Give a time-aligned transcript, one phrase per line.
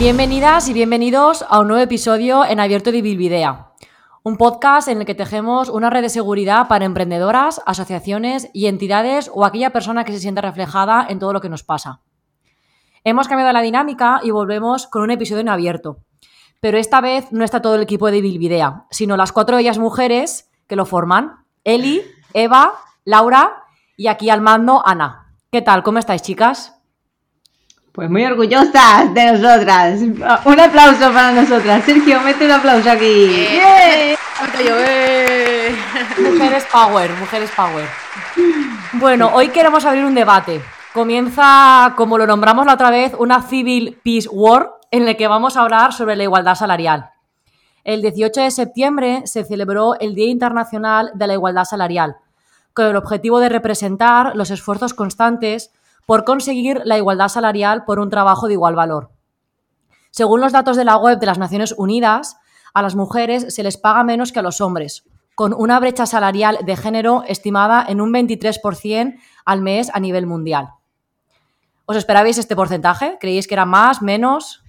[0.00, 3.72] Bienvenidas y bienvenidos a un nuevo episodio en Abierto de Bilbidea,
[4.22, 9.30] un podcast en el que tejemos una red de seguridad para emprendedoras, asociaciones y entidades
[9.34, 12.00] o aquella persona que se sienta reflejada en todo lo que nos pasa.
[13.04, 15.98] Hemos cambiado la dinámica y volvemos con un episodio en abierto.
[16.60, 20.50] Pero esta vez no está todo el equipo de Bilbidea, sino las cuatro ellas mujeres
[20.66, 21.44] que lo forman.
[21.62, 22.00] Eli,
[22.32, 22.72] Eva,
[23.04, 23.64] Laura
[23.98, 25.34] y aquí al mando Ana.
[25.52, 25.82] ¿Qué tal?
[25.82, 26.79] ¿Cómo estáis, chicas?
[27.92, 30.00] Pues muy orgullosas de nosotras.
[30.44, 31.84] Un aplauso para nosotras.
[31.84, 33.34] Sergio, mete un aplauso aquí.
[33.34, 34.16] ¡Eh!
[36.22, 37.86] Mujeres Power, mujeres Power.
[38.92, 40.62] Bueno, hoy queremos abrir un debate.
[40.94, 45.56] Comienza, como lo nombramos la otra vez, una Civil Peace War en el que vamos
[45.56, 47.10] a hablar sobre la igualdad salarial.
[47.82, 52.16] El 18 de septiembre se celebró el Día Internacional de la Igualdad Salarial,
[52.72, 55.72] con el objetivo de representar los esfuerzos constantes
[56.10, 59.12] por conseguir la igualdad salarial por un trabajo de igual valor.
[60.10, 62.36] Según los datos de la web de las Naciones Unidas,
[62.74, 66.58] a las mujeres se les paga menos que a los hombres, con una brecha salarial
[66.66, 70.70] de género estimada en un 23% al mes a nivel mundial.
[71.86, 73.16] ¿Os esperabais este porcentaje?
[73.20, 74.64] ¿Creíais que era más, menos?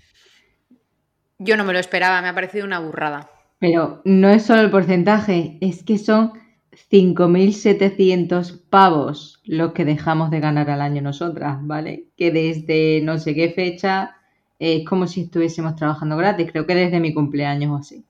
[1.40, 3.32] Yo no me lo esperaba, me ha parecido una burrada.
[3.58, 6.34] Pero no es solo el porcentaje, es que son
[6.72, 12.06] 5.700 pavos los que dejamos de ganar al año nosotras, ¿vale?
[12.16, 14.16] Que desde no sé qué fecha
[14.60, 16.50] es como si estuviésemos trabajando gratis.
[16.52, 18.06] Creo que desde mi cumpleaños o así.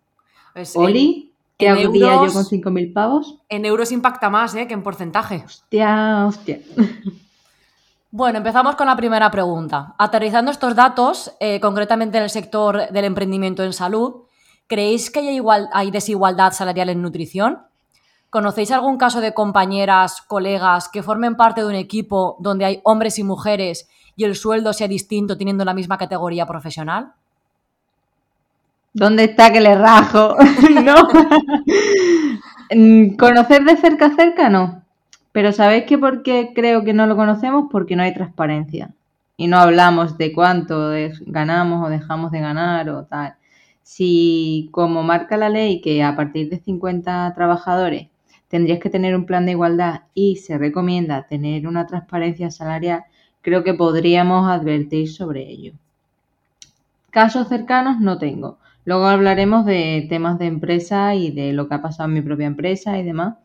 [0.53, 3.39] Pues Oli, ¿qué día yo con 5.000 pavos?
[3.49, 4.67] En euros impacta más ¿eh?
[4.67, 5.43] que en porcentaje.
[5.45, 6.59] Hostia, hostia.
[8.13, 9.95] Bueno, empezamos con la primera pregunta.
[9.97, 14.23] Aterrizando estos datos, eh, concretamente en el sector del emprendimiento en salud,
[14.67, 17.59] ¿creéis que hay, igual, hay desigualdad salarial en nutrición?
[18.31, 23.19] ¿Conocéis algún caso de compañeras, colegas que formen parte de un equipo donde hay hombres
[23.19, 27.11] y mujeres y el sueldo sea distinto teniendo la misma categoría profesional?
[28.93, 30.37] ¿Dónde está que le rajo?
[30.85, 30.95] no.
[32.73, 34.81] Mm, Conocer de cerca cerca no.
[35.33, 37.65] Pero ¿sabéis que por qué creo que no lo conocemos?
[37.69, 38.91] Porque no hay transparencia.
[39.35, 40.91] Y no hablamos de cuánto
[41.25, 43.35] ganamos o dejamos de ganar o tal.
[43.83, 48.10] Si como marca la ley que a partir de 50 trabajadores
[48.51, 53.05] tendrías que tener un plan de igualdad y se recomienda tener una transparencia salarial,
[53.41, 55.71] creo que podríamos advertir sobre ello.
[57.11, 58.57] Casos cercanos no tengo.
[58.83, 62.47] Luego hablaremos de temas de empresa y de lo que ha pasado en mi propia
[62.47, 63.35] empresa y demás,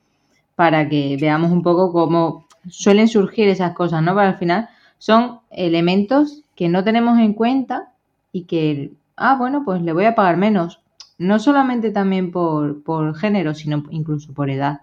[0.56, 4.12] para que veamos un poco cómo suelen surgir esas cosas, ¿no?
[4.16, 4.68] Pero al final
[4.98, 7.92] son elementos que no tenemos en cuenta
[8.32, 10.80] y que, ah, bueno, pues le voy a pagar menos.
[11.18, 14.80] No solamente también por, por género, sino incluso por edad.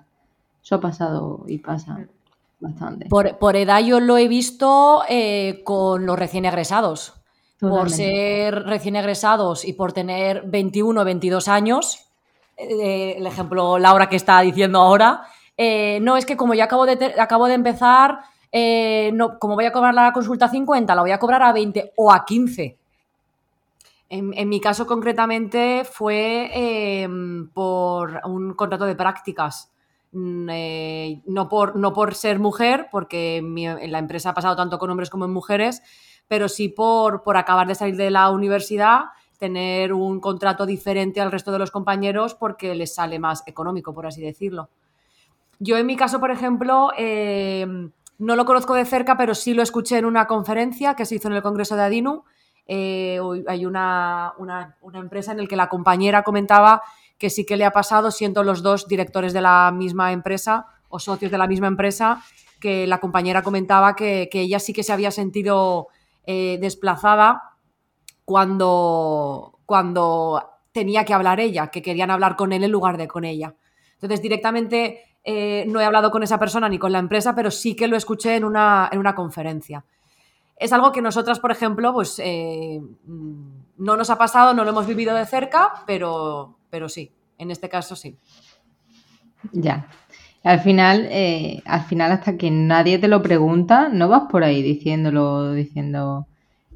[0.64, 2.00] Eso ha pasado y pasa
[2.60, 3.08] bastante.
[3.10, 7.14] Por, por edad yo lo he visto eh, con los recién egresados.
[7.60, 12.06] Por ser recién egresados y por tener 21 o 22 años,
[12.58, 15.24] eh, el ejemplo Laura que está diciendo ahora,
[15.58, 18.20] eh, no, es que como ya acabo de, ter- acabo de empezar,
[18.52, 21.54] eh, no, como voy a cobrar la consulta a 50, la voy a cobrar a
[21.54, 22.78] 20 o a 15.
[24.10, 27.08] En, en mi caso concretamente fue eh,
[27.54, 29.70] por un contrato de prácticas.
[30.14, 34.78] Mm, eh, no, por, no por ser mujer, porque en la empresa ha pasado tanto
[34.78, 35.82] con hombres como en mujeres,
[36.28, 39.06] pero sí por, por acabar de salir de la universidad,
[39.40, 44.06] tener un contrato diferente al resto de los compañeros porque les sale más económico, por
[44.06, 44.70] así decirlo.
[45.60, 47.66] Yo en mi caso, por ejemplo, eh,
[48.20, 51.28] no lo conozco de cerca, pero sí lo escuché en una conferencia que se hizo
[51.28, 52.24] en el Congreso de Adinu.
[52.68, 56.82] Eh, hay una, una- una empresa en la que la compañera comentaba
[57.18, 61.00] que sí que le ha pasado, siendo los dos directores de la misma empresa o
[61.00, 62.24] socios de la misma empresa,
[62.60, 65.88] que la compañera comentaba que, que ella sí que se había sentido
[66.26, 67.58] eh, desplazada
[68.24, 70.42] cuando, cuando
[70.72, 73.56] tenía que hablar ella, que querían hablar con él en lugar de con ella.
[73.96, 77.76] Entonces, directamente eh, no he hablado con esa persona ni con la empresa, pero sí
[77.76, 79.86] que lo escuché en una, en una conferencia.
[80.56, 84.70] Es algo que nosotras, por ejemplo, pues eh, mm, no nos ha pasado, no lo
[84.70, 88.18] hemos vivido de cerca, pero, pero sí, en este caso sí.
[89.52, 89.88] Ya.
[90.44, 94.64] Al final, eh, al final, hasta que nadie te lo pregunta, no vas por ahí
[94.64, 96.26] diciéndolo, diciendo,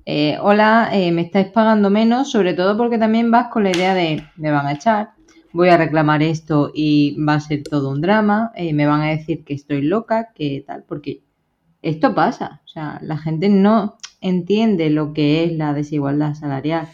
[0.05, 3.95] eh, hola, eh, me estáis pagando menos, sobre todo porque también vas con la idea
[3.95, 5.13] de, me van a echar,
[5.51, 9.09] voy a reclamar esto y va a ser todo un drama, eh, me van a
[9.09, 11.23] decir que estoy loca, que tal, porque
[11.81, 16.87] esto pasa, o sea, la gente no entiende lo que es la desigualdad salarial.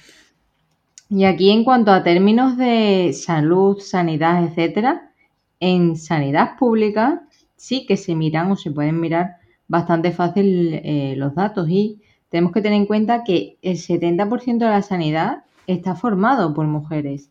[1.10, 5.12] Y aquí en cuanto a términos de salud, sanidad, etcétera,
[5.60, 11.36] en sanidad pública sí que se miran o se pueden mirar bastante fácil eh, los
[11.36, 16.54] datos y tenemos que tener en cuenta que el 70% de la sanidad está formado
[16.54, 17.30] por mujeres.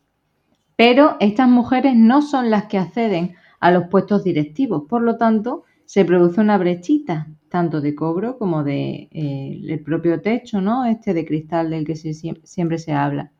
[0.76, 5.64] Pero estas mujeres no son las que acceden a los puestos directivos, por lo tanto,
[5.84, 10.84] se produce una brechita, tanto de cobro como de eh, el propio techo, ¿no?
[10.84, 13.30] Este de cristal del que siempre se habla.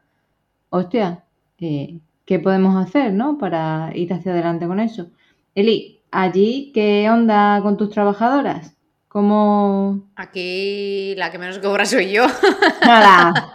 [0.75, 1.23] Hostia,
[1.59, 3.37] eh, ¿qué podemos hacer, ¿no?
[3.37, 5.11] Para ir hacia adelante con eso.
[5.55, 8.73] Eli, allí, ¿qué onda con tus trabajadoras?
[9.07, 10.11] ¿Cómo...?
[10.17, 12.25] Aquí la que menos cobra soy yo.
[12.87, 13.53] Nada.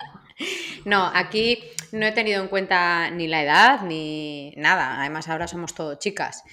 [0.86, 1.58] no, aquí
[1.92, 5.00] no he tenido en cuenta ni la edad ni nada.
[5.00, 6.44] Además, ahora somos todos chicas.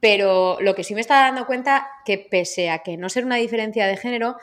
[0.00, 3.36] Pero lo que sí me está dando cuenta que pese a que no ser una
[3.36, 4.36] diferencia de género,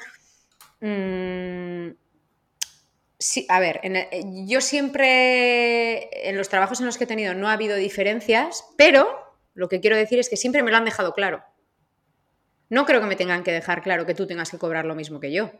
[0.79, 2.00] mmm,
[3.21, 3.81] sí, a ver,
[4.47, 9.07] yo siempre en los trabajos en los que he tenido no ha habido diferencias, pero
[9.53, 11.43] lo que quiero decir es que siempre me lo han dejado claro.
[12.69, 15.19] No creo que me tengan que dejar claro que tú tengas que cobrar lo mismo
[15.19, 15.51] que yo.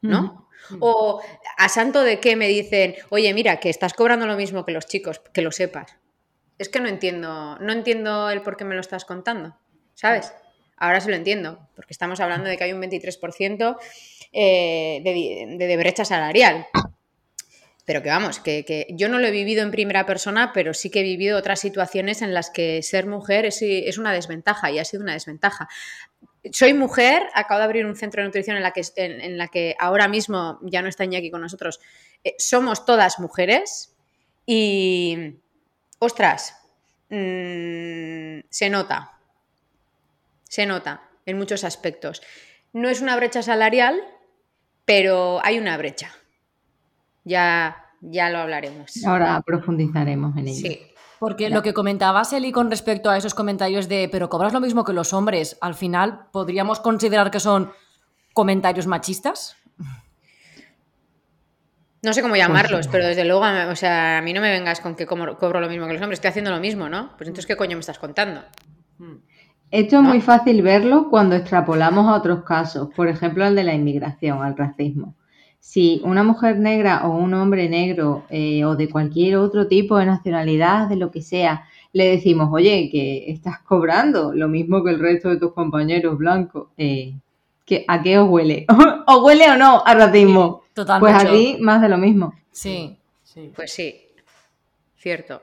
[0.00, 0.48] ¿No?
[0.80, 1.22] O
[1.56, 4.86] a santo de qué me dicen, oye, mira, que estás cobrando lo mismo que los
[4.86, 5.96] chicos, que lo sepas.
[6.58, 9.56] Es que no entiendo, no entiendo el por qué me lo estás contando,
[9.94, 10.34] ¿sabes?
[10.82, 13.76] Ahora sí lo entiendo, porque estamos hablando de que hay un 23%
[14.32, 16.66] eh, de, brecha salarial.
[17.84, 20.98] Pero que vamos, que, yo no lo he vivido en primera persona, pero sí que
[20.98, 25.04] he vivido otras situaciones en las que ser mujer es, una desventaja y ha sido
[25.04, 25.68] una desventaja.
[26.50, 29.76] Soy mujer, acabo de abrir un centro de nutrición en la que, en, la que
[29.78, 31.78] ahora mismo ya no está aquí con nosotros.
[32.24, 33.94] Eh, somos todas mujeres
[34.46, 35.36] y,
[36.00, 36.56] ostras,
[37.08, 39.12] mm, se nota,
[40.52, 42.20] se nota en muchos aspectos.
[42.74, 43.98] No es una brecha salarial,
[44.84, 46.10] pero hay una brecha.
[47.24, 49.02] Ya, ya lo hablaremos.
[49.06, 50.68] Ahora profundizaremos en ello.
[50.68, 50.82] Sí.
[51.18, 54.84] Porque lo que comentabas, Eli, con respecto a esos comentarios de, pero cobras lo mismo
[54.84, 57.72] que los hombres, al final, ¿podríamos considerar que son
[58.34, 59.56] comentarios machistas?
[62.02, 64.96] No sé cómo llamarlos, pero desde luego, o sea, a mí no me vengas con
[64.96, 67.16] que cobro lo mismo que los hombres, estoy haciendo lo mismo, ¿no?
[67.16, 68.42] Pues entonces, ¿qué coño me estás contando?
[69.72, 73.72] Esto es muy fácil verlo cuando extrapolamos a otros casos, por ejemplo, al de la
[73.72, 75.14] inmigración, al racismo.
[75.60, 80.04] Si una mujer negra o un hombre negro eh, o de cualquier otro tipo de
[80.04, 81.64] nacionalidad, de lo que sea,
[81.94, 86.68] le decimos, oye, que estás cobrando lo mismo que el resto de tus compañeros blancos,
[86.76, 87.14] eh,
[87.88, 88.66] ¿a qué os huele?
[89.06, 90.64] ¿Os huele o no a racismo?
[90.74, 91.14] Totalmente.
[91.14, 92.34] Pues aquí más de lo mismo.
[92.50, 93.50] Sí, sí.
[93.56, 94.02] Pues sí,
[94.96, 95.40] cierto.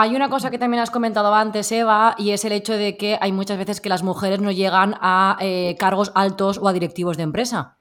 [0.00, 3.18] Hay una cosa que también has comentado antes, Eva, y es el hecho de que
[3.20, 7.16] hay muchas veces que las mujeres no llegan a eh, cargos altos o a directivos
[7.16, 7.76] de empresa.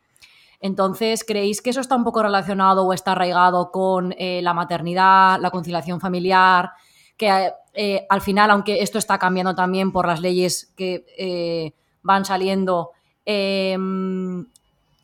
[0.59, 5.39] Entonces, ¿creéis que eso está un poco relacionado o está arraigado con eh, la maternidad,
[5.39, 6.71] la conciliación familiar?
[7.17, 12.93] Que eh, al final, aunque esto está cambiando también por las leyes que van saliendo,
[13.25, 14.47] em,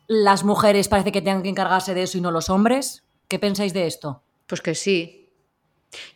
[0.08, 3.04] las mujeres parece que tengan que encargarse de eso y no los hombres.
[3.28, 4.22] ¿Qué pensáis de esto?
[4.48, 5.23] Pues que sí,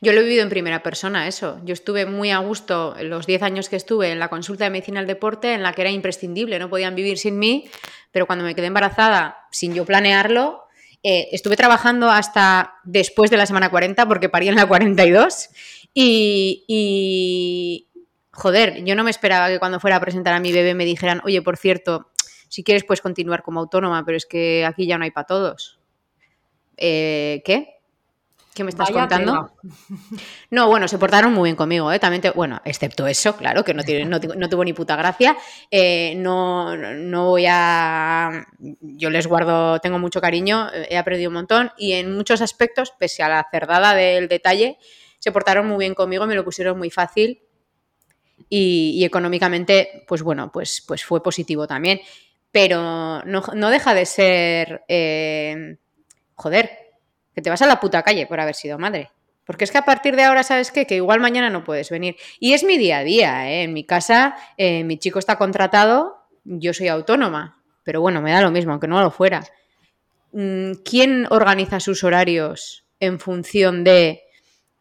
[0.01, 1.61] yo lo he vivido en primera persona, eso.
[1.65, 5.01] Yo estuve muy a gusto los 10 años que estuve en la consulta de medicina
[5.01, 7.69] del deporte, en la que era imprescindible, no podían vivir sin mí,
[8.13, 10.65] pero cuando me quedé embarazada, sin yo planearlo,
[11.03, 15.49] eh, estuve trabajando hasta después de la semana 40, porque parí en la 42,
[15.94, 17.89] y, y,
[18.32, 21.20] joder, yo no me esperaba que cuando fuera a presentar a mi bebé me dijeran,
[21.25, 22.11] oye, por cierto,
[22.49, 25.79] si quieres puedes continuar como autónoma, pero es que aquí ya no hay para todos.
[26.77, 27.78] Eh, ¿Qué?
[28.58, 29.53] ¿Qué me estás contando?
[30.50, 32.00] No, bueno, se portaron muy bien conmigo, ¿eh?
[32.00, 35.36] También bueno, excepto eso, claro, que no, tiene, no, tuvo ni puta gracia.
[35.70, 38.48] Eh, no, no voy a.
[38.58, 43.22] Yo les guardo, tengo mucho cariño, he aprendido un montón y en muchos aspectos, pese
[43.22, 44.79] a la cerdada del detalle,
[45.20, 47.41] se portaron muy bien conmigo, me lo pusieron muy fácil
[48.48, 52.00] y, económicamente, pues bueno, pues, pues fue positivo también.
[52.50, 54.82] Pero no, deja de ser.
[54.88, 55.77] Eh,
[56.34, 56.88] joder,
[57.39, 59.13] que te vas a la puta calle por haber sido madre.
[59.45, 60.89] Porque es que a partir de ahora, ¿sabes qué?
[60.89, 62.17] Que igual mañana no puedes venir.
[62.41, 63.63] Y es mi día a día, ¿eh?
[63.63, 67.63] En mi casa, eh, mi chico está contratado, yo soy autónoma.
[67.85, 69.45] Pero bueno, me da lo mismo, aunque no lo fuera.
[70.33, 74.25] Mm, ¿Quién organiza sus horarios en función de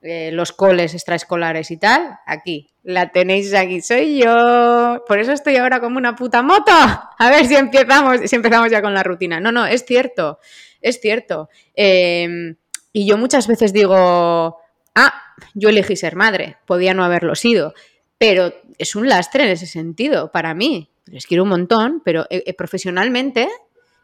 [0.02, 2.18] eh, los coles extraescolares y tal?
[2.26, 2.72] Aquí.
[2.82, 5.04] La tenéis aquí, soy yo.
[5.08, 6.72] Por eso estoy ahora como una puta moto.
[6.72, 9.40] A ver si empezamos, si empezamos ya con la rutina.
[9.40, 10.40] No, no, es cierto
[10.82, 11.50] es cierto.
[11.76, 12.56] Em,
[12.94, 14.58] y yo muchas veces digo,
[14.96, 15.14] ah,
[15.54, 17.74] yo elegí ser madre, podía no haberlo sido,
[18.18, 20.90] pero es un lastre en ese sentido para mí.
[21.06, 23.48] Les quiero un montón, pero eh, eh, profesionalmente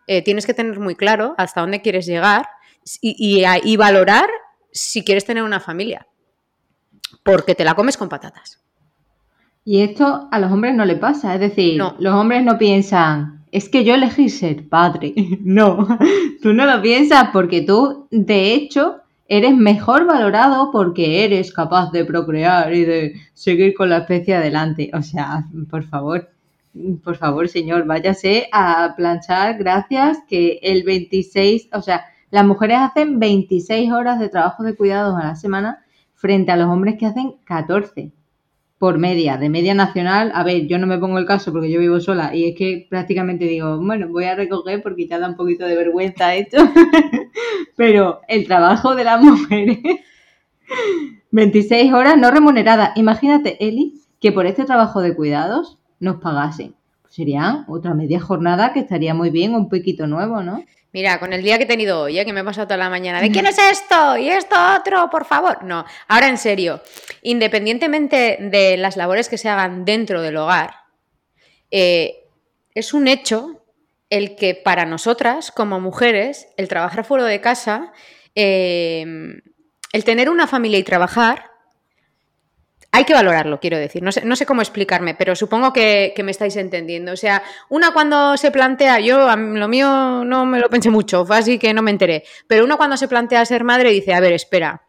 [0.07, 2.47] eh, tienes que tener muy claro hasta dónde quieres llegar
[3.01, 4.29] y, y, valorar
[4.71, 6.05] si quieres tener una familia,
[7.23, 8.61] porque te la comes con patatas.
[9.63, 13.69] Y esto a los hombres no le pasa, es decir, los hombres no piensan, es
[13.69, 15.13] que yo elegí ser padre.
[15.41, 15.87] No,
[16.41, 22.03] tú no lo piensas porque tú, de hecho, eres mejor valorado porque eres capaz de
[22.03, 24.89] procrear y de seguir con la especie adelante.
[24.93, 26.29] O sea, por favor,
[27.03, 33.19] por favor, señor, váyase a planchar gracias que el 26, o sea, las mujeres hacen
[33.19, 35.83] 26 horas de trabajo de cuidados a la semana
[36.15, 38.11] frente a los hombres que hacen 14
[38.83, 40.33] por media, de media nacional.
[40.35, 42.85] A ver, yo no me pongo el caso porque yo vivo sola y es que
[42.89, 46.57] prácticamente digo, bueno, voy a recoger porque ya da un poquito de vergüenza esto.
[47.77, 49.79] Pero el trabajo de las mujeres,
[51.31, 52.91] 26 horas no remuneradas.
[52.97, 56.75] Imagínate, Eli, que por este trabajo de cuidados nos pagasen.
[57.07, 60.61] sería otra media jornada que estaría muy bien, un poquito nuevo, ¿no?
[60.93, 62.25] Mira, con el día que he tenido hoy, ¿eh?
[62.25, 64.15] que me he pasado toda la mañana, ¿de quién es esto?
[64.15, 65.09] ¿Y esto otro?
[65.09, 65.63] Por favor.
[65.63, 66.83] No, ahora en serio,
[67.23, 70.75] independientemente de las labores que se hagan dentro del hogar,
[71.71, 72.27] eh,
[72.75, 73.65] es un hecho
[74.11, 77.91] el que para nosotras, como mujeres, el trabajar fuera de casa,
[78.35, 79.03] eh,
[79.93, 81.52] el tener una familia y trabajar,
[82.95, 84.03] hay que valorarlo, quiero decir.
[84.03, 87.11] No sé, no sé cómo explicarme, pero supongo que, me estáis entendiendo.
[87.11, 91.37] O sea, una cuando se plantea, yo lo mío no me lo pensé mucho, fue
[91.37, 94.33] así que no me enteré, pero una cuando se plantea ser madre dice, a ver,
[94.33, 94.83] espera,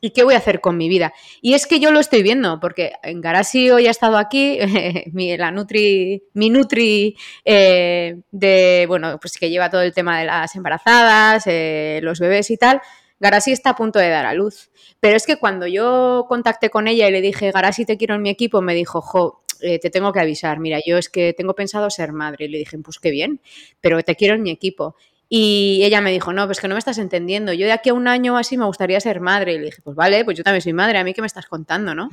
[0.00, 1.12] ¿y qué voy a hacer con mi vida?
[1.42, 4.58] Y es que yo lo estoy viendo, porque en Garasi hoy ha estado aquí,
[5.12, 10.24] mi, la Nutri, mi Nutri eh, de, bueno, pues que lleva todo el tema de
[10.24, 12.80] las embarazadas, eh, los bebés y tal,
[13.24, 14.70] Garasi está a punto de dar a luz.
[15.00, 18.22] Pero es que cuando yo contacté con ella y le dije, Garasi, te quiero en
[18.22, 21.54] mi equipo, me dijo, jo, eh, te tengo que avisar, mira, yo es que tengo
[21.54, 22.44] pensado ser madre.
[22.44, 23.40] Y le dije, pues qué bien,
[23.80, 24.94] pero te quiero en mi equipo.
[25.26, 27.54] Y ella me dijo, no, pues que no me estás entendiendo.
[27.54, 29.54] Yo de aquí a un año así me gustaría ser madre.
[29.54, 31.46] Y le dije, pues vale, pues yo también soy madre, a mí qué me estás
[31.46, 32.10] contando, ¿no?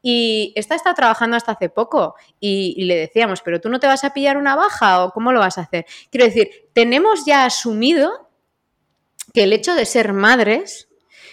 [0.00, 3.88] Y esta está trabajando hasta hace poco y, y, le decíamos, pero tú no te
[3.88, 5.86] vas a pillar una baja o cómo lo vas a hacer.
[6.08, 8.31] Quiero decir, tenemos ya asumido
[9.32, 10.88] que el hecho de ser madres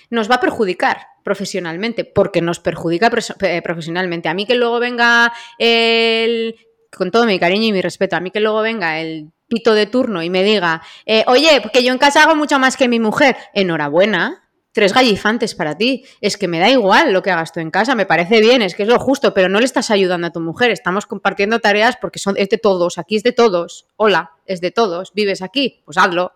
[0.10, 4.30] nos va a perjudicar profesionalmente, porque nos perjudica eh, profesionalmente.
[4.30, 6.56] A mí que luego venga el,
[6.96, 9.86] con todo mi cariño y mi respeto, a mí que luego venga el pito de
[9.86, 13.00] turno y me diga, eh, oye, porque yo en casa hago mucho más que mi
[13.00, 16.06] mujer, enhorabuena, tres gallifantes para ti.
[16.22, 18.76] Es que me da igual lo que hagas tú en casa, me parece bien, es
[18.76, 20.72] que es lo justo, pero no le estás ayudando a tu mujer.
[20.72, 23.88] Estamos compartiendo tareas porque son, es de todos, aquí es de todos.
[23.98, 25.14] Hola, es de todos.
[25.14, 25.82] ¿Vives aquí?
[25.86, 26.34] Pues hazlo.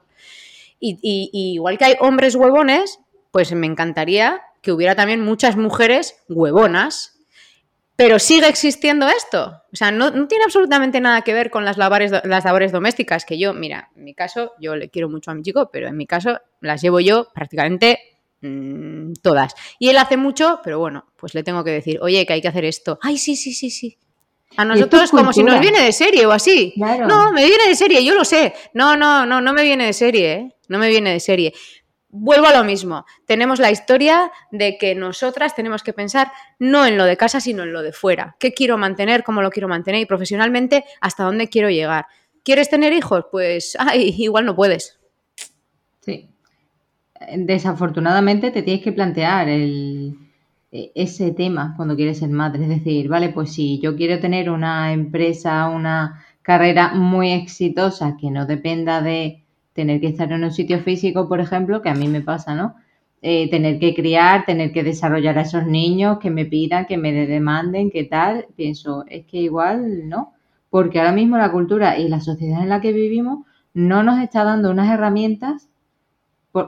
[0.85, 2.99] Y, y, y igual que hay hombres huevones,
[3.31, 7.19] pues me encantaría que hubiera también muchas mujeres huevonas,
[7.95, 9.61] pero sigue existiendo esto.
[9.71, 13.39] O sea, no, tiene absolutamente nada que ver con las labores, las labores domésticas, que
[13.39, 16.05] yo, mira, en mi caso, yo le quiero mucho a mi chico, pero en mi
[16.05, 17.99] caso las llevo yo prácticamente
[18.41, 19.55] mmm, todas.
[19.79, 22.49] Y él hace mucho, pero bueno, pues le tengo que decir, oye, que hay que
[22.49, 22.99] hacer esto.
[23.01, 23.97] Ay, sí, sí, sí, sí.
[24.57, 26.73] A nosotros como si nos viene de serie o así.
[26.75, 28.53] No, me viene de serie, yo lo sé.
[28.73, 30.55] No, no, no, no me viene de serie, ¿eh?
[30.67, 31.53] No me viene de serie
[32.13, 33.05] vuelvo a lo mismo.
[33.25, 37.63] Tenemos la historia de que nosotras tenemos que pensar no en lo de casa, sino
[37.63, 38.35] en lo de fuera.
[38.39, 39.23] ¿Qué quiero mantener?
[39.23, 40.01] ¿Cómo lo quiero mantener?
[40.01, 42.05] Y profesionalmente, ¿hasta dónde quiero llegar?
[42.43, 43.25] ¿Quieres tener hijos?
[43.31, 44.99] Pues, ay, igual no puedes.
[46.01, 46.29] Sí.
[47.35, 50.15] Desafortunadamente te tienes que plantear el,
[50.73, 52.63] ese tema cuando quieres ser madre.
[52.63, 58.31] Es decir, vale, pues si yo quiero tener una empresa, una carrera muy exitosa que
[58.31, 62.07] no dependa de tener que estar en un sitio físico, por ejemplo, que a mí
[62.07, 62.75] me pasa, ¿no?
[63.21, 67.13] Eh, tener que criar, tener que desarrollar a esos niños, que me pidan, que me
[67.13, 70.33] demanden, qué tal, pienso, es que igual no,
[70.69, 74.43] porque ahora mismo la cultura y la sociedad en la que vivimos no nos está
[74.43, 75.69] dando unas herramientas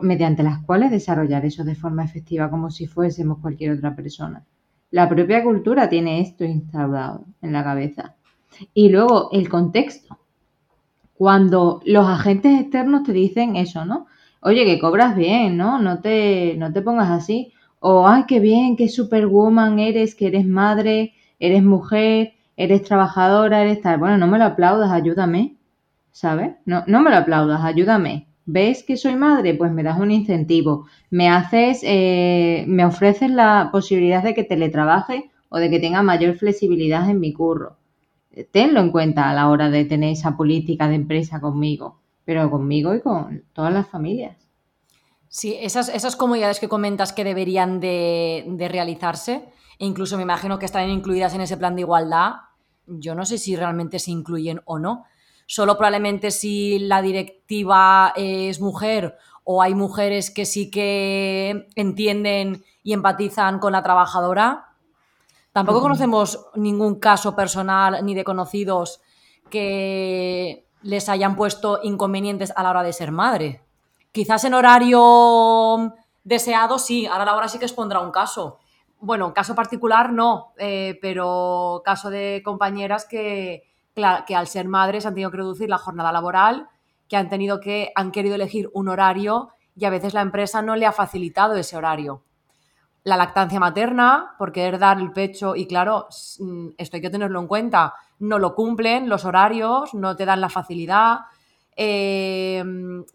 [0.02, 4.44] mediante las cuales desarrollar eso de forma efectiva, como si fuésemos cualquier otra persona.
[4.92, 8.16] La propia cultura tiene esto instaurado en la cabeza.
[8.74, 10.20] Y luego el contexto
[11.16, 14.08] cuando los agentes externos te dicen eso, ¿no?
[14.42, 15.80] Oye, que cobras bien, ¿no?
[15.80, 17.54] No te, no te pongas así.
[17.80, 23.82] O, ay, qué bien, qué superwoman eres, que eres madre, eres mujer, eres trabajadora, eres
[23.82, 24.00] tal.
[24.00, 25.58] Bueno, no me lo aplaudas, ayúdame,
[26.12, 26.56] ¿sabes?
[26.66, 28.28] No, no me lo aplaudas, ayúdame.
[28.46, 29.54] ¿Ves que soy madre?
[29.56, 30.88] Pues me das un incentivo.
[31.10, 36.36] Me haces, eh, me ofreces la posibilidad de que teletrabaje o de que tenga mayor
[36.36, 37.78] flexibilidad en mi curro
[38.44, 42.94] tenlo en cuenta a la hora de tener esa política de empresa conmigo, pero conmigo
[42.94, 44.38] y con todas las familias.
[45.30, 49.46] Sí, esas, esas comunidades que comentas que deberían de, de realizarse,
[49.80, 52.34] e incluso me imagino que están incluidas en ese plan de igualdad,
[52.88, 55.06] yo no sé si realmente se incluyen o no.
[55.46, 62.94] Solo probablemente si la directiva es mujer o hay mujeres que sí que entienden y
[62.94, 64.76] empatizan con la trabajadora,
[65.56, 69.00] Tampoco conocemos ningún caso personal ni de conocidos
[69.50, 73.62] que les hayan puesto inconvenientes a la hora de ser madre.
[74.12, 75.94] Quizás en horario
[76.26, 78.60] deseado sí, ahora la hora sí que expondrá un caso.
[79.00, 83.64] Bueno, caso particular no, eh, pero caso de compañeras que,
[84.28, 86.68] que al ser madres han tenido que reducir la jornada laboral,
[87.08, 90.76] que han tenido que, han querido elegir un horario y a veces la empresa no
[90.76, 92.24] le ha facilitado ese horario.
[93.04, 96.08] La lactancia materna, por querer dar el pecho, y claro,
[96.40, 100.42] mm, esto hay que tenerlo en cuenta, no lo cumplen los horarios, no te dan
[100.42, 101.20] la facilidad.
[101.76, 102.64] Eh,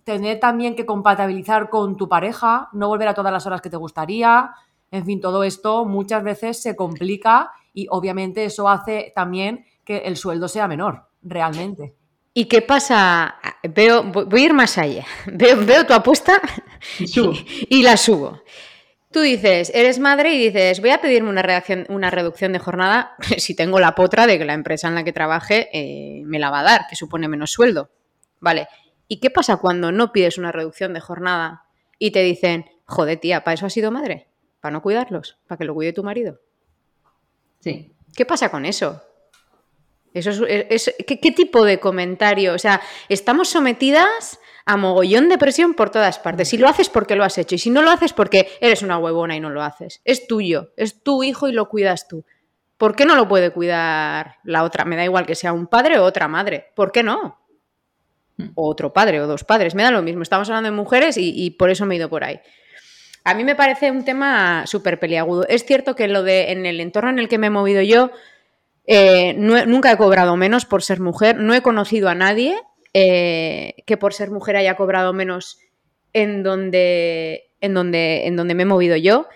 [0.04, 3.76] tener también que compatibilizar con tu pareja, no volver a todas las horas que te
[3.76, 4.52] gustaría.
[4.90, 10.16] En fin, todo esto muchas veces se complica y obviamente eso hace también que el
[10.16, 11.96] sueldo sea menor, realmente.
[12.32, 13.34] ¿Y qué pasa?
[13.68, 15.04] Veo, voy a ir más allá.
[15.26, 16.40] Veo, tu apuesta
[17.00, 18.40] y, la subo.
[19.10, 23.16] Tú dices, eres madre y dices, voy a pedirme una, reacción, una reducción de jornada
[23.38, 26.50] si tengo la potra de que la empresa en la que trabaje eh, me la
[26.50, 27.90] va a dar, que supone menos sueldo.
[28.38, 28.68] Vale.
[29.08, 31.64] ¿Y qué pasa cuando no pides una reducción de jornada
[31.98, 34.28] y te dicen, joder, tía, ¿para eso has sido madre?
[34.60, 35.40] ¿Para no cuidarlos?
[35.48, 36.38] ¿Para que lo cuide tu marido?
[37.58, 37.92] Sí.
[38.14, 39.02] ¿Qué pasa con eso?
[40.12, 42.54] Eso es, ¿qué, tipo de comentario?
[42.54, 46.48] O sea, estamos sometidas a mogollón de presión por todas partes.
[46.48, 48.98] Si lo haces porque lo has hecho y si no lo haces porque eres una
[48.98, 50.00] huevona y no lo haces.
[50.04, 52.24] Es tuyo, es tu hijo y lo cuidas tú.
[52.76, 54.84] ¿Por qué no lo puede cuidar la otra?
[54.84, 56.72] Me da igual que sea un padre o otra madre.
[56.74, 57.38] ¿Por qué no?
[58.54, 59.74] O otro padre o dos padres.
[59.74, 60.22] Me da lo mismo.
[60.22, 62.40] Estamos hablando de mujeres y, y por eso me he ido por ahí.
[63.22, 65.46] A mí me parece un tema súper peliagudo.
[65.46, 68.10] Es cierto que lo de en el entorno en el que me he movido yo,
[68.86, 72.56] eh, nunca he cobrado menos por ser mujer, no he conocido a nadie
[72.94, 75.58] eh, que por ser mujer haya cobrado menos
[76.12, 79.28] en donde, en, donde, en donde me he movido yo,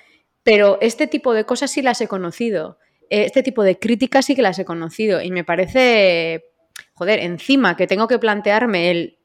[0.42, 2.78] pero este tipo de cosas sí las he conocido,
[3.10, 6.46] este tipo de críticas sí que las he conocido y me parece,
[6.94, 9.18] joder, encima que tengo que plantearme el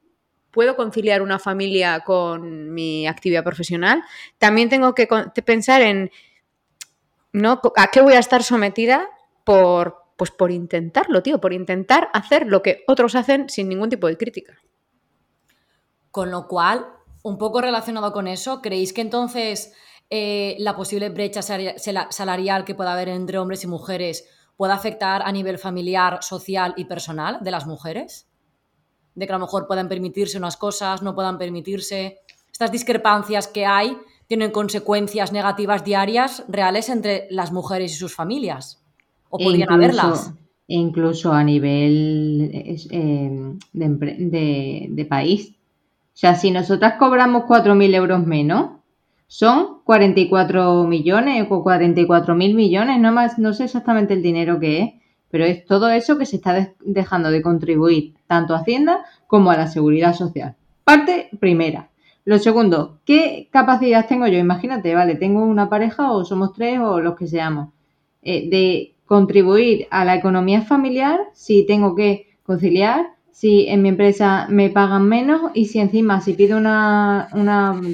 [0.52, 4.04] puedo conciliar una familia con mi actividad profesional,
[4.38, 5.08] también tengo que
[5.44, 6.12] pensar en
[7.32, 7.62] ¿no?
[7.76, 9.08] a qué voy a estar sometida
[9.44, 14.06] por, pues por intentarlo, tío, por intentar hacer lo que otros hacen sin ningún tipo
[14.06, 14.60] de crítica.
[16.12, 16.88] Con lo cual,
[17.24, 19.74] un poco relacionado con eso, ¿creéis que entonces
[20.10, 24.28] eh, la posible brecha salarial que pueda haber entre hombres y mujeres
[24.58, 28.30] puede afectar a nivel familiar, social y personal de las mujeres?
[29.16, 32.20] De que a lo mejor puedan permitirse unas cosas, no puedan permitirse.
[32.52, 38.84] Estas discrepancias que hay tienen consecuencias negativas diarias reales entre las mujeres y sus familias
[39.30, 40.34] o podrían haberlas.
[40.68, 42.52] Incluso a nivel
[42.92, 45.56] em, de, país.
[46.14, 48.72] O sea, si nosotras cobramos 4.000 euros menos,
[49.26, 54.82] son 44 millones o 44 mil millones, no, más, no sé exactamente el dinero que
[54.82, 54.94] es,
[55.30, 59.58] pero es todo eso que se está dejando de contribuir tanto a Hacienda como a
[59.58, 60.56] la seguridad social.
[60.84, 61.90] Parte primera.
[62.26, 64.38] Lo segundo, ¿qué capacidad tengo yo?
[64.40, 67.70] Imagínate, vale, tengo una pareja o somos tres o los que seamos,
[68.22, 74.46] eh, de contribuir a la economía familiar si tengo que conciliar, si en mi empresa
[74.50, 77.28] me pagan menos y si encima si pido una,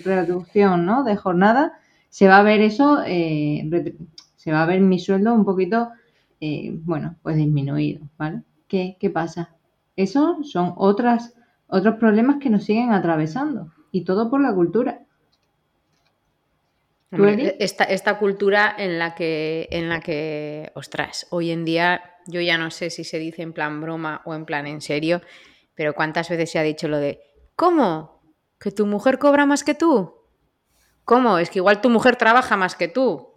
[0.03, 1.05] reducción ¿no?
[1.05, 1.71] de jornada,
[2.09, 3.63] se va a ver eso, eh,
[4.35, 5.87] se va a ver mi sueldo un poquito,
[6.41, 8.43] eh, bueno, pues disminuido, ¿vale?
[8.67, 9.55] ¿Qué, ¿Qué pasa?
[9.95, 11.33] Esos son otras,
[11.67, 15.04] otros problemas que nos siguen atravesando y todo por la cultura.
[17.59, 22.57] Esta, esta, cultura en la que, en la que, ostras, hoy en día yo ya
[22.57, 25.21] no sé si se dice en plan broma o en plan en serio,
[25.75, 27.21] pero cuántas veces se ha dicho lo de,
[27.55, 28.21] ¿cómo?
[28.59, 30.15] ¿Que tu mujer cobra más que tú?
[31.03, 31.37] ¿Cómo?
[31.37, 33.29] Es que igual tu mujer trabaja más que tú,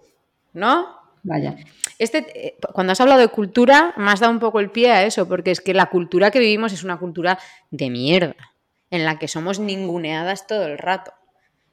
[0.52, 0.96] ¿no?
[1.22, 1.56] Vaya.
[1.98, 5.04] Este, eh, cuando has hablado de cultura, me has dado un poco el pie a
[5.04, 7.38] eso, porque es que la cultura que vivimos es una cultura
[7.70, 8.36] de mierda,
[8.90, 11.12] en la que somos ninguneadas todo el rato.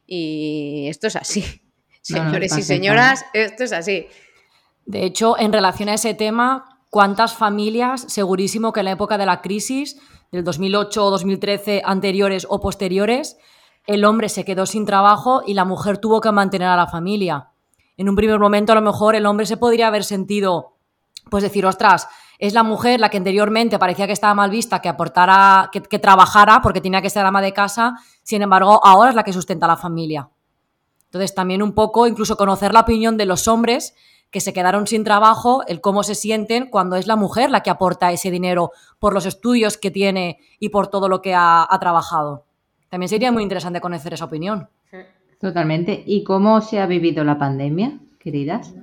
[0.05, 1.61] Y esto es así.
[2.05, 4.05] Señores y señoras, esto es así.
[4.85, 9.25] De hecho, en relación a ese tema, ¿cuántas familias, segurísimo que en la época de
[9.25, 9.99] la crisis,
[10.31, 13.37] del 2008 o 2013, anteriores o posteriores,
[13.87, 17.49] el hombre se quedó sin trabajo y la mujer tuvo que mantener a la familia?
[17.97, 20.75] En un primer momento, a lo mejor, el hombre se podría haber sentido,
[21.31, 24.89] pues decir, ostras, es la mujer la que anteriormente parecía que estaba mal vista, que
[24.89, 29.15] aportara, que, que trabajara porque tenía que ser ama de casa, sin embargo, ahora es
[29.15, 30.29] la que sustenta a la familia.
[31.15, 33.95] Entonces, también un poco, incluso conocer la opinión de los hombres
[34.31, 37.69] que se quedaron sin trabajo, el cómo se sienten cuando es la mujer la que
[37.69, 42.43] aporta ese dinero por los estudios que tiene y por todo lo que ha, trabajado.
[42.89, 44.67] También sería muy interesante conocer esa opinión.
[45.39, 46.03] Totalmente.
[46.05, 48.73] ¿Y cómo se ha vivido la pandemia, queridas?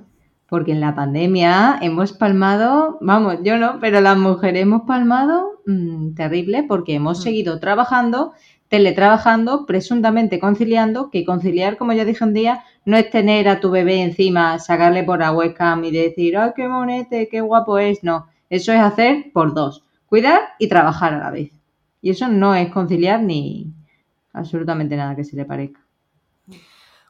[0.49, 6.15] Porque en la pandemia hemos palmado, vamos, yo no, pero las mujeres hemos palmado mm,
[6.15, 7.21] terrible porque hemos Mm.
[7.21, 8.33] seguido trabajando,
[8.73, 13.69] teletrabajando, presuntamente conciliando, que conciliar, como ya dije un día, no es tener a tu
[13.69, 18.03] bebé encima, sacarle por la webcam y decir, ¡ay, qué monete, qué guapo es!
[18.03, 21.51] No, eso es hacer por dos, cuidar y trabajar a la vez.
[22.01, 23.67] Y eso no es conciliar ni
[24.33, 25.79] absolutamente nada que se le parezca.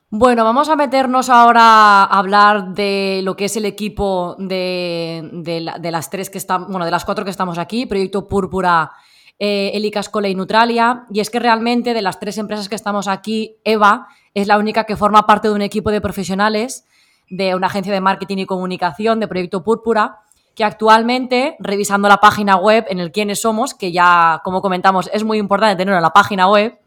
[0.09, 1.61] Bueno, vamos a meternos ahora
[2.03, 6.39] a hablar de lo que es el equipo de, de la- de las tres que
[6.39, 8.91] están, bueno, de las cuatro que estamos aquí, Proyecto Púrpura,
[9.39, 11.05] eh, Elicas Cole y Neutralia.
[11.11, 14.85] Y es que realmente de las tres empresas que estamos aquí, Eva es la única
[14.85, 16.85] que forma parte de un equipo de profesionales
[17.29, 20.19] de una agencia de marketing y comunicación de Proyecto Púrpura,
[20.55, 25.23] que actualmente, revisando la página web en el quiénes somos, que ya, como comentamos, es
[25.23, 26.79] muy importante tenerlo en la página web,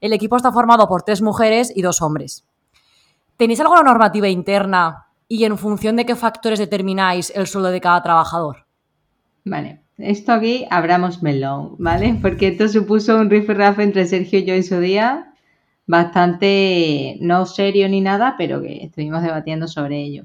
[0.00, 2.44] el equipo está formado por tres mujeres y dos hombres.
[3.38, 8.02] ¿Tenéis alguna normativa interna y en función de qué factores determináis el sueldo de cada
[8.02, 8.66] trabajador?
[9.44, 12.18] Vale, esto aquí abramos melón, ¿vale?
[12.22, 15.32] Porque esto supuso un rifirrafe entre Sergio y yo en su día,
[15.86, 20.24] bastante no serio ni nada, pero que estuvimos debatiendo sobre ello.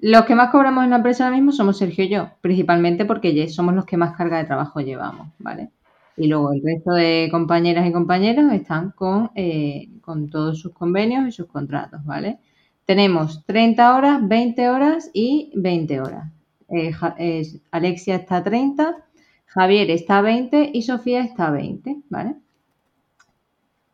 [0.00, 3.48] Los que más cobramos en la empresa ahora mismo somos Sergio y yo, principalmente porque
[3.48, 5.70] somos los que más carga de trabajo llevamos, ¿vale?
[6.16, 11.26] Y luego el resto de compañeras y compañeros están con, eh, con todos sus convenios
[11.26, 12.38] y sus contratos, ¿vale?
[12.84, 16.37] Tenemos 30 horas, 20 horas y 20 horas.
[16.68, 19.04] Eh, eh, Alexia está a 30,
[19.46, 22.36] Javier está a 20 y Sofía está a 20, ¿vale?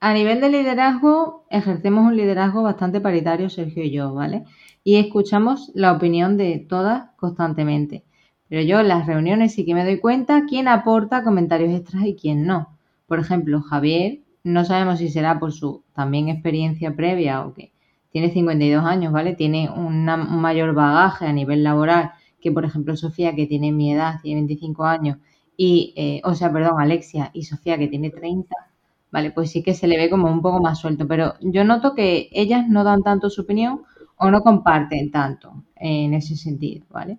[0.00, 4.44] A nivel de liderazgo, ejercemos un liderazgo bastante paritario, Sergio y yo, ¿vale?
[4.84, 8.04] Y escuchamos la opinión de todas constantemente.
[8.48, 12.14] Pero yo en las reuniones sí que me doy cuenta quién aporta comentarios extras y
[12.14, 12.76] quién no.
[13.08, 17.72] Por ejemplo, Javier, no sabemos si será por su también experiencia previa o que
[18.10, 19.34] tiene 52 años, ¿vale?
[19.34, 22.12] Tiene una- un mayor bagaje a nivel laboral
[22.44, 25.16] que, por ejemplo, Sofía, que tiene mi edad, tiene 25 años,
[25.56, 28.54] y, eh, o sea, perdón, Alexia y Sofía, que tiene 30,
[29.10, 29.30] ¿vale?
[29.30, 32.28] Pues sí que se le ve como un poco más suelto, pero yo noto que
[32.32, 33.82] ellas no dan tanto su opinión
[34.16, 37.18] o no comparten tanto en ese sentido, ¿vale?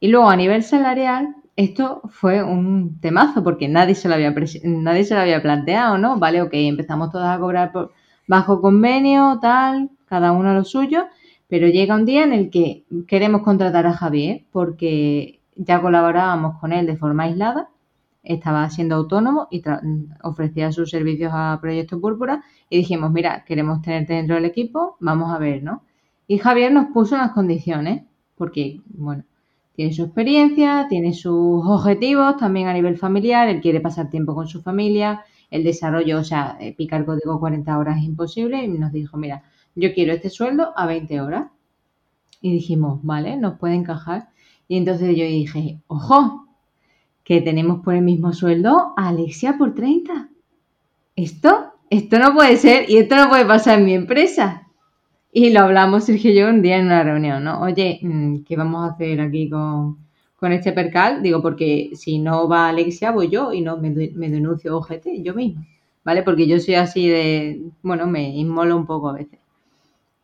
[0.00, 5.04] Y luego a nivel salarial, esto fue un temazo porque nadie se lo había, nadie
[5.04, 6.18] se lo había planteado, ¿no?
[6.18, 7.92] Vale, ok, empezamos todas a cobrar por
[8.26, 11.06] bajo convenio, tal, cada uno lo suyo,
[11.48, 16.72] pero llega un día en el que queremos contratar a Javier porque ya colaborábamos con
[16.72, 17.70] él de forma aislada,
[18.22, 19.62] estaba siendo autónomo y
[20.22, 25.32] ofrecía sus servicios a Proyecto Púrpura y dijimos, mira, queremos tenerte dentro del equipo, vamos
[25.32, 25.82] a ver, ¿no?
[26.26, 28.02] Y Javier nos puso unas condiciones,
[28.36, 29.24] porque, bueno,
[29.74, 34.48] tiene su experiencia, tiene sus objetivos también a nivel familiar, él quiere pasar tiempo con
[34.48, 38.90] su familia, el desarrollo, o sea, eh, picar código 40 horas es imposible y nos
[38.90, 39.44] dijo, mira,
[39.76, 41.50] yo quiero este sueldo a 20 horas.
[42.40, 44.28] Y dijimos, vale, nos puede encajar.
[44.68, 46.46] Y entonces yo dije, ojo,
[47.22, 50.28] que tenemos por el mismo sueldo a Alexia por 30.
[51.14, 54.68] Esto, esto no puede ser y esto no puede pasar en mi empresa.
[55.32, 57.60] Y lo hablamos Sergio y yo un día en una reunión, ¿no?
[57.60, 59.98] Oye, mm, ¿qué vamos a hacer aquí con,
[60.36, 61.22] con este percal?
[61.22, 65.34] Digo, porque si no va Alexia, voy yo y no me, me denuncio OGT yo
[65.34, 65.66] misma,
[66.04, 66.22] ¿vale?
[66.22, 69.38] Porque yo soy así de, bueno, me inmolo un poco a veces.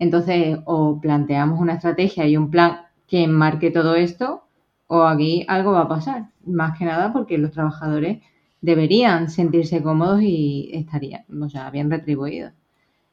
[0.03, 4.43] Entonces, o planteamos una estrategia y un plan que enmarque todo esto,
[4.89, 6.31] o aquí algo va a pasar.
[6.45, 8.19] Más que nada porque los trabajadores
[8.61, 12.53] deberían sentirse cómodos y estarían, o sea, bien retribuidos.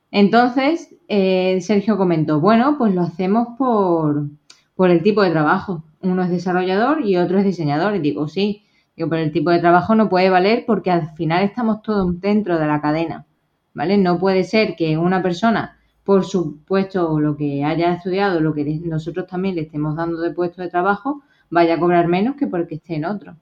[0.10, 4.28] Entonces, eh, Sergio comentó, bueno, pues lo hacemos por,
[4.74, 5.84] por el tipo de trabajo.
[6.02, 7.96] Uno es desarrollador y otro es diseñador.
[7.96, 8.64] Y digo, sí,
[8.96, 12.58] digo, pero el tipo de trabajo no puede valer porque al final estamos todos dentro
[12.58, 13.28] de la cadena,
[13.76, 14.00] ¿vale?
[14.00, 18.54] No puede ser que una persona, por su puesto o lo que haya estudiado, lo
[18.54, 22.48] que nosotros también le estemos dando de puesto de trabajo, vaya a cobrar menos que
[22.48, 23.38] porque esté en otro.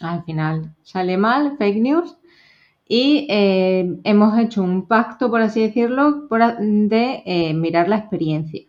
[0.00, 2.16] Al final sale mal, fake news,
[2.88, 8.62] y eh, hemos hecho un pacto, por así decirlo, por de eh, mirar la experiencia,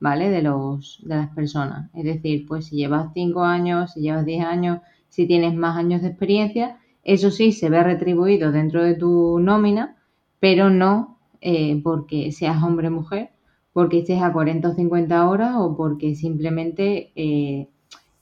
[0.00, 0.28] ¿vale?
[0.28, 1.88] De, los, de las personas.
[1.94, 6.02] Es decir, pues si llevas 5 años, si llevas 10 años, si tienes más años
[6.02, 9.96] de experiencia, eso sí se ve retribuido dentro de tu nómina,
[10.40, 13.30] pero no eh, porque seas hombre o mujer,
[13.72, 17.68] porque estés a 40 o 50 horas o porque simplemente eh,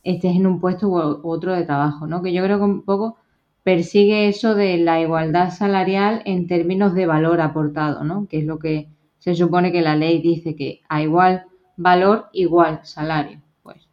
[0.05, 2.23] estés en un puesto u otro de trabajo, ¿no?
[2.23, 3.17] Que yo creo que un poco
[3.63, 8.27] persigue eso de la igualdad salarial en términos de valor aportado, ¿no?
[8.27, 11.45] Que es lo que se supone que la ley dice que a igual
[11.77, 13.41] valor, igual salario.
[13.63, 13.89] Pues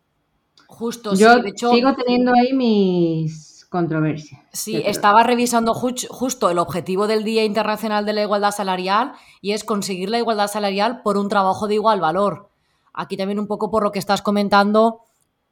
[0.67, 1.41] Justo, yo sí.
[1.41, 4.41] De hecho, sigo teniendo ahí mis controversias.
[4.53, 9.11] Sí, estaba revisando justo el objetivo del Día Internacional de la Igualdad Salarial
[9.41, 12.49] y es conseguir la igualdad salarial por un trabajo de igual valor.
[12.93, 15.01] Aquí también un poco por lo que estás comentando,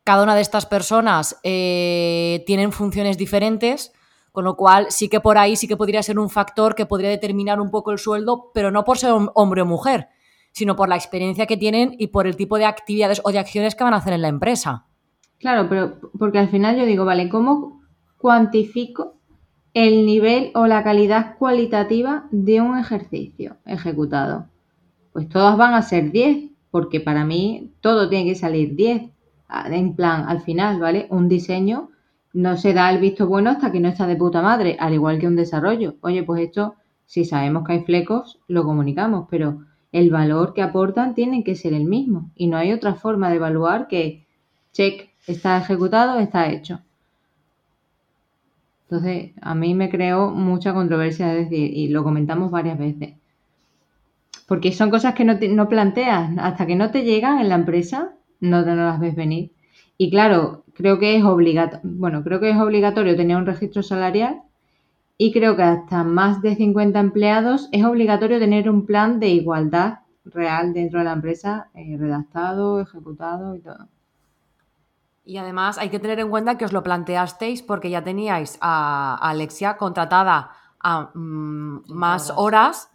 [0.05, 3.91] cada una de estas personas eh, tienen funciones diferentes,
[4.31, 7.09] con lo cual sí que por ahí sí que podría ser un factor que podría
[7.09, 10.07] determinar un poco el sueldo, pero no por ser hombre o mujer,
[10.53, 13.75] sino por la experiencia que tienen y por el tipo de actividades o de acciones
[13.75, 14.85] que van a hacer en la empresa.
[15.39, 17.82] Claro, pero porque al final yo digo, vale, ¿cómo
[18.23, 19.17] cuantifico
[19.73, 24.47] el nivel o la calidad cualitativa de un ejercicio ejecutado?
[25.11, 29.11] Pues todas van a ser 10, porque para mí todo tiene que salir 10.
[29.49, 31.07] Ah, en plan, al final, ¿vale?
[31.09, 31.89] Un diseño
[32.31, 35.19] no se da el visto bueno hasta que no está de puta madre, al igual
[35.19, 35.95] que un desarrollo.
[35.99, 41.13] Oye, pues esto, si sabemos que hay flecos, lo comunicamos, pero el valor que aportan
[41.13, 42.31] tiene que ser el mismo.
[42.35, 44.25] Y no hay otra forma de evaluar que,
[44.71, 46.79] check, está ejecutado, está hecho.
[48.93, 53.15] Entonces, a mí me creó mucha controversia, es decir, y lo comentamos varias veces.
[54.47, 58.13] Porque son cosas que no, no planteas, hasta que no te llegan en la empresa,
[58.39, 59.51] no te no las ves venir.
[59.97, 64.43] Y claro, creo que es obligatorio, bueno, creo que es obligatorio tener un registro salarial
[65.17, 70.01] y creo que hasta más de 50 empleados es obligatorio tener un plan de igualdad
[70.23, 73.87] real dentro de la empresa, eh, redactado, ejecutado y todo.
[75.25, 79.15] Y además hay que tener en cuenta que os lo planteasteis porque ya teníais a,
[79.21, 82.89] Alexia contratada a mm, más horas,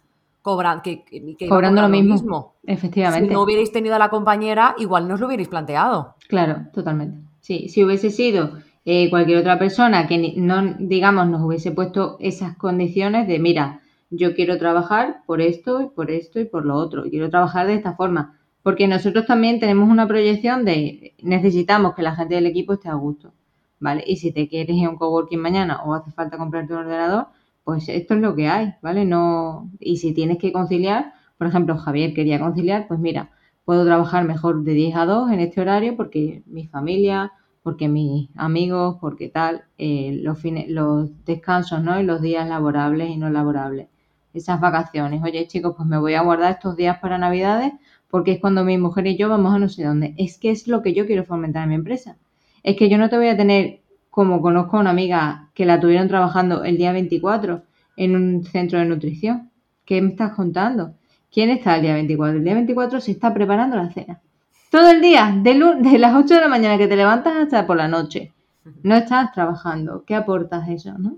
[0.83, 1.03] que,
[1.47, 2.55] cobrando lo mismo.
[2.65, 3.27] Efectivamente.
[3.27, 6.15] Si no hubierais tenido a la compañera, igual no os lo hubierais planteado.
[6.27, 7.19] Claro, totalmente.
[7.39, 8.51] Sí, si hubiese sido
[8.85, 14.33] eh, cualquier otra persona que no, digamos, nos hubiese puesto esas condiciones de, mira, yo
[14.33, 17.95] quiero trabajar por esto y por esto y por lo otro, quiero trabajar de esta
[17.95, 22.89] forma, porque nosotros también tenemos una proyección de necesitamos que la gente del equipo esté
[22.89, 23.33] a gusto,
[23.79, 24.03] ¿vale?
[24.05, 27.27] Y si te quieres ir a un coworking mañana o hace falta comprarte un ordenador,
[27.63, 29.05] pues esto es lo que hay, ¿vale?
[29.05, 33.31] No, y si tienes que conciliar, por ejemplo, Javier quería conciliar, pues mira,
[33.65, 37.31] puedo trabajar mejor de 10 a 2 en este horario porque mi familia,
[37.63, 41.99] porque mis amigos, porque tal, eh, los, los descansos, ¿no?
[41.99, 43.87] Y los días laborables y no laborables.
[44.33, 45.23] Esas vacaciones.
[45.23, 47.73] Oye, chicos, pues me voy a guardar estos días para Navidades
[48.09, 50.13] porque es cuando mi mujer y yo vamos a no sé dónde.
[50.17, 52.17] Es que es lo que yo quiero fomentar en mi empresa.
[52.63, 55.79] Es que yo no te voy a tener, como conozco a una amiga que la
[55.79, 57.63] tuvieron trabajando el día 24
[57.97, 59.51] en un centro de nutrición.
[59.85, 60.95] ¿Qué me estás contando?
[61.31, 62.37] ¿Quién está el día 24?
[62.37, 64.19] El día 24 se está preparando la cena.
[64.71, 67.77] Todo el día, de, de las 8 de la mañana que te levantas hasta por
[67.77, 68.33] la noche.
[68.83, 70.03] No estás trabajando.
[70.05, 71.17] ¿Qué aportas eso, no?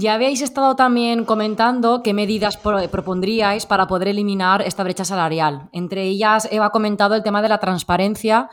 [0.00, 5.68] Ya habéis estado también comentando qué medidas propondríais para poder eliminar esta brecha salarial.
[5.72, 8.48] Entre ellas, Eva ha comentado el tema de la transparencia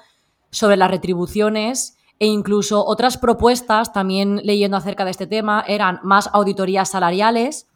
[0.51, 6.29] sobre las retribuciones e incluso otras propuestas, también leyendo acerca de este tema, eran más
[6.33, 7.69] auditorías salariales,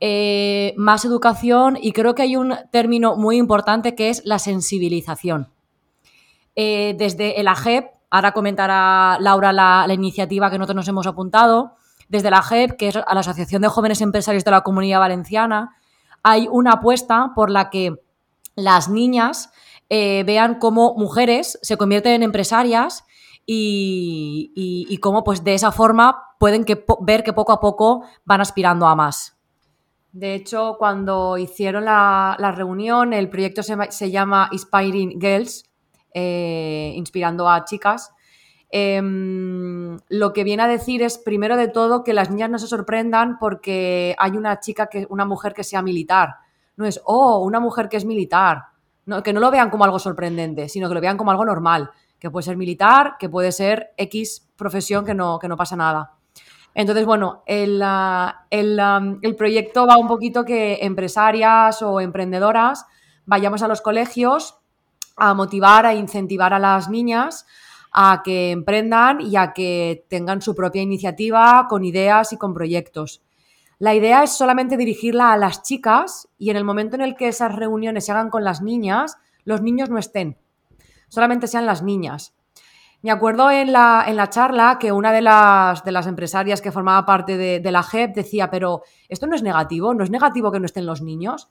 [0.00, 5.52] eh, más educación y creo que hay un término muy importante que es la sensibilización.
[6.56, 11.76] Eh, desde el AGEP, ahora comentará Laura la, la iniciativa que nosotros nos hemos apuntado,
[12.08, 15.76] desde la JEP, que es la Asociación de Jóvenes Empresarios de la Comunidad Valenciana,
[16.22, 17.94] hay una apuesta por la que
[18.56, 19.50] las niñas
[19.90, 23.04] eh, vean cómo mujeres se convierten en empresarias
[23.46, 26.64] y, cómo pues de esa forma pueden
[27.00, 29.36] ver que poco a poco van aspirando a más.
[30.12, 35.64] De hecho, cuando hicieron la, reunión, el proyecto se, llama Inspiring Girls,
[36.14, 38.13] eh, inspirando a chicas,
[38.76, 42.66] Em, lo que viene a decir es, primero de todo, que las niñas no se
[42.66, 46.38] sorprendan porque hay una chica, que, una mujer que sea militar.
[46.76, 48.64] No es, oh, una mujer que es militar.
[49.22, 51.88] que no lo vean como algo sorprendente, sino que lo vean como algo normal.
[52.18, 56.14] Que puede ser militar, que puede ser X profesión, que no, que no pasa nada.
[56.74, 57.80] Entonces, bueno, el,
[58.50, 62.86] el proyecto va un poquito que empresarias o emprendedoras
[63.24, 64.58] vayamos a los colegios
[65.16, 67.46] a motivar, a incentivar a las niñas
[67.94, 73.22] a que emprendan y a que tengan su propia iniciativa con ideas y con proyectos.
[73.78, 77.28] La idea es solamente dirigirla a las chicas y en el momento en el que
[77.28, 80.36] esas reuniones se hagan con las niñas, los niños no estén,
[81.08, 82.34] solamente sean las niñas.
[83.02, 86.72] Me acuerdo en la, en la charla que una de las, de las, empresarias que
[86.72, 90.58] formaba parte de, la JEP decía, pero esto no es negativo, no es negativo que
[90.58, 91.50] no estén los niños.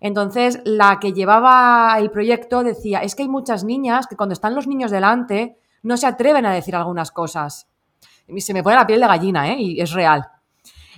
[0.00, 4.54] Entonces, la que llevaba el proyecto decía, es que hay muchas niñas que cuando están
[4.54, 7.68] los niños delante no se atreven a decir algunas cosas.
[8.38, 9.56] Se me pone la piel de gallina, ¿eh?
[9.58, 10.28] Y es real.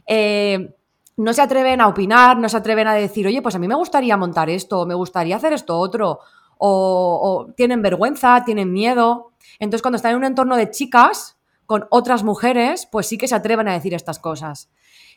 [0.07, 0.75] Eh,
[1.17, 3.75] no se atreven a opinar, no se atreven a decir, oye, pues a mí me
[3.75, 6.21] gustaría montar esto, o me gustaría hacer esto otro,
[6.59, 9.33] o, tienen vergüenza, tienen miedo.
[9.59, 13.35] Entonces, cuando están en un entorno de chicas con otras mujeres, pues sí que se
[13.35, 14.71] atreven a decir estas cosas.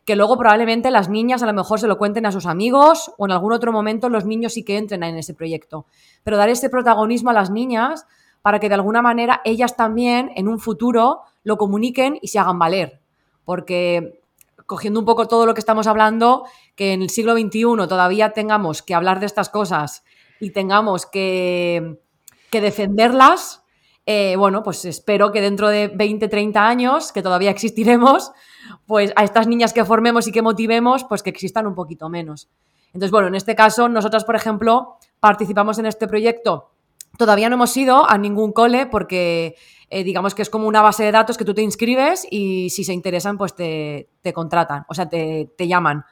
[0.05, 3.25] Que luego probablemente las niñas a lo mejor se lo cuenten a sus amigos o
[3.25, 5.85] en algún otro momento los niños sí que entren en ese proyecto.
[6.23, 8.05] Pero dar ese protagonismo a las niñas
[8.47, 12.57] para que de alguna manera ellas también en un futuro lo comuniquen y se hagan
[12.57, 13.01] valer.
[13.43, 14.21] Porque
[14.65, 18.81] cogiendo un poco todo lo que estamos hablando, que en el siglo XXI todavía tengamos
[18.81, 20.05] que hablar de estas cosas
[20.39, 21.99] y tengamos que,
[22.49, 23.65] defenderlas,
[24.05, 28.31] eh, bueno, pues espero que dentro de 20, 30 años, que todavía existiremos,
[28.85, 32.47] pues a estas niñas que formemos y que motivemos, pues que existan un poquito menos.
[32.93, 36.71] Entonces, bueno, en este caso, nosotras, por ejemplo, participamos en este proyecto.
[37.17, 39.55] Todavía no hemos ido a ningún cole porque
[39.89, 42.83] eh, digamos que es como una base de datos que tú te inscribes y si
[42.83, 46.03] se interesan, pues te, contratan, o sea, te, llaman.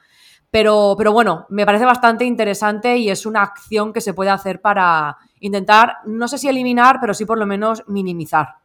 [0.50, 4.62] Pero, pero, bueno, me parece bastante interesante y es una acción que se puede hacer
[4.62, 8.56] para intentar, no sé si eliminar, pero sí por lo menos minimizar.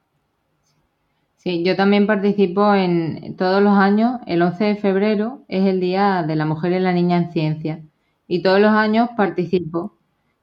[1.36, 6.22] Sí, yo también participo en todos los años, el 11 de febrero es el Día
[6.22, 7.82] de la Mujer y la Niña en Ciencia
[8.28, 9.96] y todos los años participo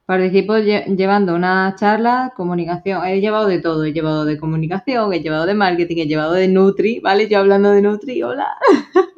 [0.08, 5.46] Participo llevando una charla, comunicación, he llevado de todo, he llevado de comunicación, he llevado
[5.46, 7.28] de marketing, he llevado de Nutri, ¿vale?
[7.28, 8.48] Yo hablando de Nutri, hola.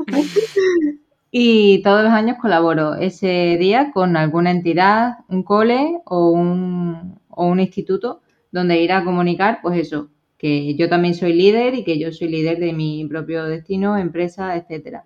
[1.32, 7.46] y todos los años colaboro ese día con alguna entidad, un cole o un, o
[7.46, 8.22] un instituto
[8.52, 12.30] donde ir a comunicar, pues eso, que yo también soy líder y que yo soy
[12.30, 15.06] líder de mi propio destino, empresa, etcétera.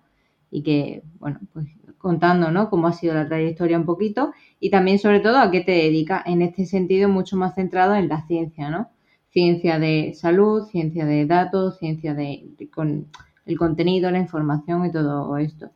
[0.50, 1.66] Y que, bueno, pues
[2.04, 2.68] contando, ¿no?
[2.68, 4.32] Cómo ha sido la trayectoria un poquito
[4.64, 6.22] y también, sobre todo, a qué te dedicas.
[6.24, 8.88] En este sentido, mucho más centrado en la ciencia, ¿no?
[9.28, 13.08] Ciencia de salud, ciencia de datos, ciencia de, con
[13.44, 15.70] el contenido, la información y todo esto.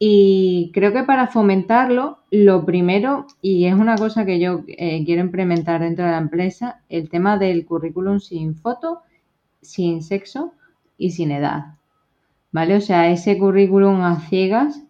[0.00, 5.20] Y creo que para fomentarlo, lo primero, y es una cosa que yo eh, quiero
[5.20, 9.02] implementar dentro de la empresa, el tema del currículum sin foto,
[9.62, 10.52] sin sexo
[10.98, 11.76] y sin edad.
[12.50, 12.74] ¿Vale?
[12.74, 14.82] O sea, ese currículum a ciegas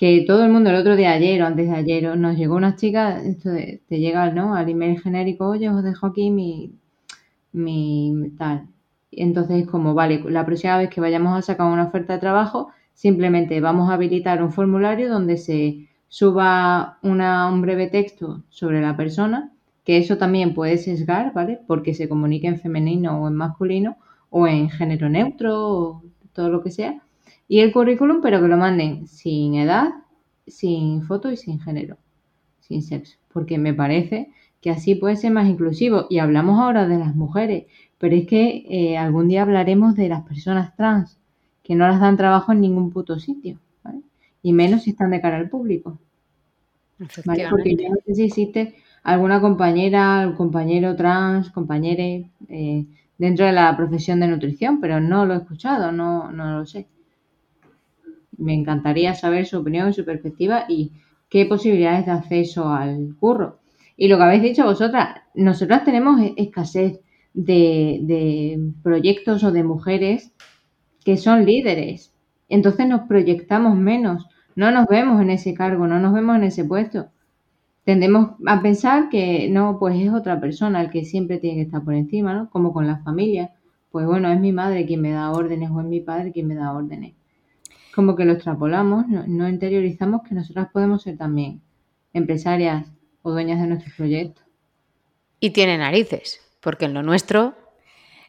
[0.00, 2.74] que todo el mundo el otro día, ayer o antes de ayer, nos llegó una
[2.74, 3.50] chica, esto
[3.86, 4.54] te llega ¿no?
[4.54, 6.72] al email genérico, oye, os dejo aquí mi,
[7.52, 8.66] mi tal.
[9.12, 13.60] Entonces, como vale, la próxima vez que vayamos a sacar una oferta de trabajo, simplemente
[13.60, 19.52] vamos a habilitar un formulario donde se suba un breve texto sobre la persona,
[19.84, 21.60] que eso también puede sesgar, ¿vale?
[21.66, 23.98] Porque se comunique en femenino o en masculino
[24.30, 27.02] o en género neutro o todo lo que sea
[27.50, 29.88] y el currículum, pero que lo manden sin edad,
[30.46, 31.96] sin foto y sin género,
[32.60, 36.06] sin sexo, porque me parece que así puede ser más inclusivo.
[36.08, 37.64] Y hablamos ahora de las mujeres,
[37.98, 41.18] pero es que eh, algún día hablaremos de las personas trans,
[41.64, 44.02] que no las dan trabajo en ningún puto sitio, ¿vale?
[44.42, 45.98] Y menos si están de cara al público.
[47.24, 47.48] ¿vale?
[47.50, 52.86] Porque yo no sé si existe alguna compañera, un compañero trans, compañere eh,
[53.18, 56.86] dentro de la profesión de nutrición, pero no lo he escuchado, no, no lo sé
[58.40, 60.92] me encantaría saber su opinión, su perspectiva y
[61.28, 63.60] qué posibilidades de acceso al curro.
[63.96, 67.00] Y lo que habéis dicho vosotras, nosotras tenemos e-, escasez
[67.32, 70.32] de, proyectos o de mujeres
[71.04, 72.12] que son líderes.
[72.48, 74.26] Entonces nos proyectamos menos,
[74.56, 77.08] no nos vemos en ese cargo, no nos vemos en ese puesto.
[77.84, 81.82] Tendemos a pensar que no, pues es otra persona el que siempre tiene que estar
[81.84, 82.50] por encima, ¿no?
[82.50, 83.52] Como con la familia.
[83.90, 86.54] Pues bueno, es mi madre quien me da órdenes o es mi padre quien me
[86.54, 87.14] da órdenes
[87.94, 91.60] como que lo extrapolamos, no, interiorizamos que nosotras podemos ser también
[92.12, 92.86] empresarias
[93.22, 94.44] o dueñas de nuestros proyectos.
[95.40, 97.54] Y tiene narices, porque en lo nuestro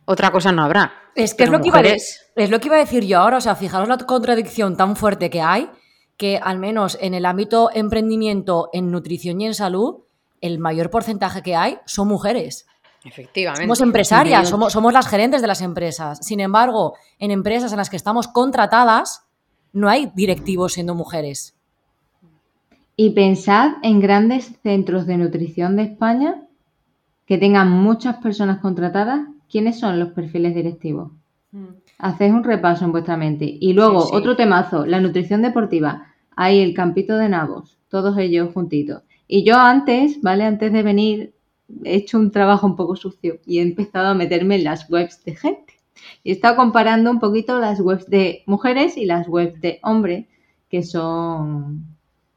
[0.06, 0.94] otra cosa no habrá.
[1.16, 3.38] Es que es lo que, iba a, es lo que iba a decir yo ahora,
[3.38, 5.70] o sea, fijaros la contradicción tan fuerte que hay,
[6.18, 10.04] que al menos en el ámbito emprendimiento, en nutrición y en salud,
[10.40, 12.66] el mayor porcentaje que hay son mujeres.
[13.04, 13.64] Efectivamente.
[13.64, 16.20] Somos empresarias, somos, somos las gerentes de las empresas.
[16.22, 19.26] Sin embargo, en empresas en las que estamos contratadas,
[19.74, 21.56] no hay directivos siendo mujeres.
[22.96, 26.44] Y pensad en grandes centros de nutrición de España
[27.26, 29.28] que tengan muchas personas contratadas.
[29.50, 31.12] ¿Quiénes son los perfiles directivos?
[31.52, 31.66] Mm.
[31.98, 33.46] Hacéis un repaso en vuestra mente.
[33.60, 36.08] Y luego, otro temazo, la nutrición deportiva.
[36.36, 39.04] Ahí el campito de nabos, todos ellos juntitos.
[39.28, 40.46] Y yo antes, ¿vale?
[40.46, 41.34] Antes de venir,
[41.84, 45.24] he hecho un trabajo un poco sucio y he empezado a meterme en las webs
[45.24, 45.81] de gente.
[46.24, 50.26] Y he estado comparando un poquito las webs de mujeres y las webs de hombres,
[50.70, 51.86] que son,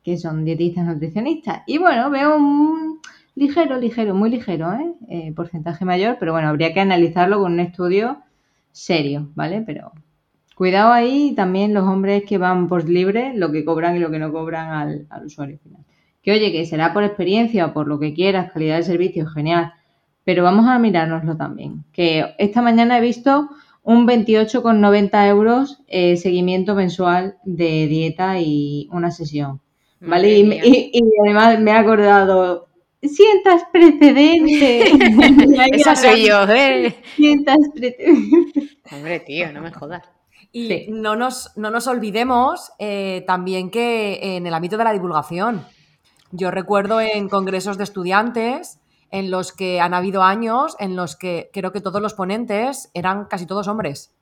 [0.02, 1.62] que son dietistas nutricionistas.
[1.66, 3.00] Y bueno, veo un
[3.34, 4.94] ligero, ligero, muy ligero, ¿eh?
[5.09, 5.32] ¿eh?
[5.34, 8.18] porcentaje mayor, pero bueno, habría que analizarlo con un estudio
[8.72, 9.62] serio, ¿vale?
[9.64, 9.92] Pero
[10.55, 14.18] cuidado ahí también los hombres que van por libre, lo que cobran y lo que
[14.18, 15.84] no cobran al, al usuario final.
[16.22, 19.72] Que oye, que será por experiencia o por lo que quieras, calidad de servicio, genial
[20.25, 21.85] pero vamos a mirárnoslo también.
[21.93, 23.51] Que esta mañana he visto
[23.83, 29.61] un 28,90 euros eh, seguimiento mensual de dieta y una sesión.
[30.01, 30.39] ¿Vale?
[30.39, 32.68] Y, además me he acordado,
[33.03, 34.85] sientas precedente.
[35.72, 36.95] Esa soy yo, ¿eh?
[37.16, 38.31] Sientas precedente.
[38.93, 40.03] Hombre, tío, no me jodas.
[40.53, 40.87] Y Sí.
[40.91, 45.66] no, nos, no nos olvidemos eh, también que en el ámbito de la divulgación,
[46.33, 48.79] yo recuerdo en congresos de estudiantes
[49.15, 53.27] en los que han habido años en los que creo que todos los ponentes eran
[53.27, 54.12] casi todos hombres.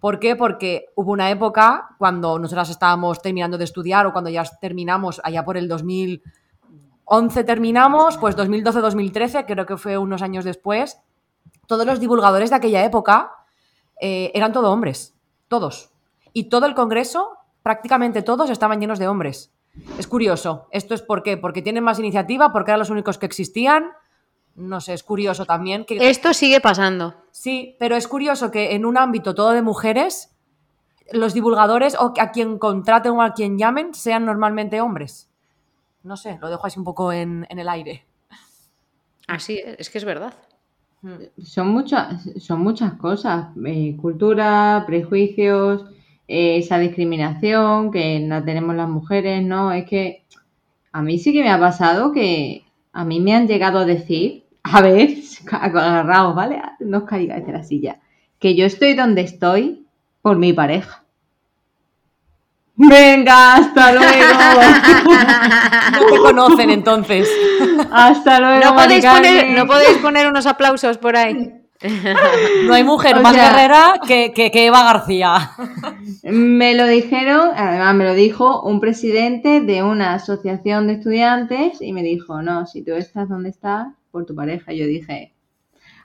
[0.00, 0.36] ¿Por qué?
[0.36, 5.46] Porque hubo una época cuando nosotras estábamos terminando de estudiar o cuando ya terminamos allá
[5.46, 10.98] por el 2011 terminamos, pues 2012-2013, creo que fue unos años después,
[11.66, 13.32] todos los divulgadores de aquella época
[13.98, 15.14] eh, eran todos hombres,
[15.48, 15.88] todos.
[16.34, 17.30] Y todo el congreso,
[17.62, 19.54] prácticamente todos, estaban llenos de hombres.
[19.98, 20.66] Es curioso.
[20.70, 21.38] ¿Esto es por qué?
[21.38, 22.52] ¿Porque tienen más iniciativa?
[22.52, 23.92] ¿Porque eran los únicos que existían?
[24.54, 25.96] No sé, es curioso también que...
[26.10, 27.14] Esto sigue pasando.
[27.30, 30.34] Sí, pero es curioso que en un ámbito todo de mujeres,
[31.10, 35.30] los divulgadores o a quien contraten o a quien llamen sean normalmente hombres.
[36.02, 38.04] No sé, lo dejo así un poco en, en el aire.
[39.26, 40.34] Así es, es que es verdad.
[41.42, 43.48] Son muchas, son muchas cosas.
[43.64, 45.84] eh, cultura, prejuicios,
[46.28, 49.72] eh, esa discriminación que la tenemos las mujeres, ¿no?
[49.72, 50.24] Es que
[50.92, 54.44] a mí sí que me ha pasado que a mí me han llegado a decir,
[54.62, 55.10] a ver,
[55.50, 56.62] agarraos, ¿vale?
[56.80, 57.98] No os caigáis de la silla,
[58.38, 59.86] que yo estoy donde estoy
[60.20, 61.02] por mi pareja.
[62.74, 64.24] Venga, hasta luego.
[65.92, 67.28] No te conocen entonces.
[67.90, 68.64] hasta luego.
[68.64, 71.61] No podéis, poner, no podéis poner unos aplausos por ahí.
[72.66, 75.50] No hay mujer O más sea- guerrera que, que, que Eva García.
[76.22, 81.92] Me lo dijeron, además me lo dijo un presidente de una asociación de estudiantes y
[81.92, 84.72] me dijo, no, si tú estás donde estás, por tu pareja.
[84.72, 85.32] Yo dije,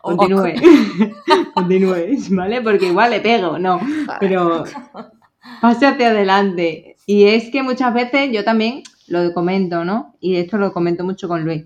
[0.01, 0.53] continúe,
[1.53, 2.61] continúe, ¿vale?
[2.61, 3.80] Porque igual le pego, no,
[4.19, 4.63] pero
[5.61, 6.95] pase hacia adelante.
[7.05, 10.15] Y es que muchas veces yo también lo comento, ¿no?
[10.19, 11.63] Y esto lo comento mucho con Luis.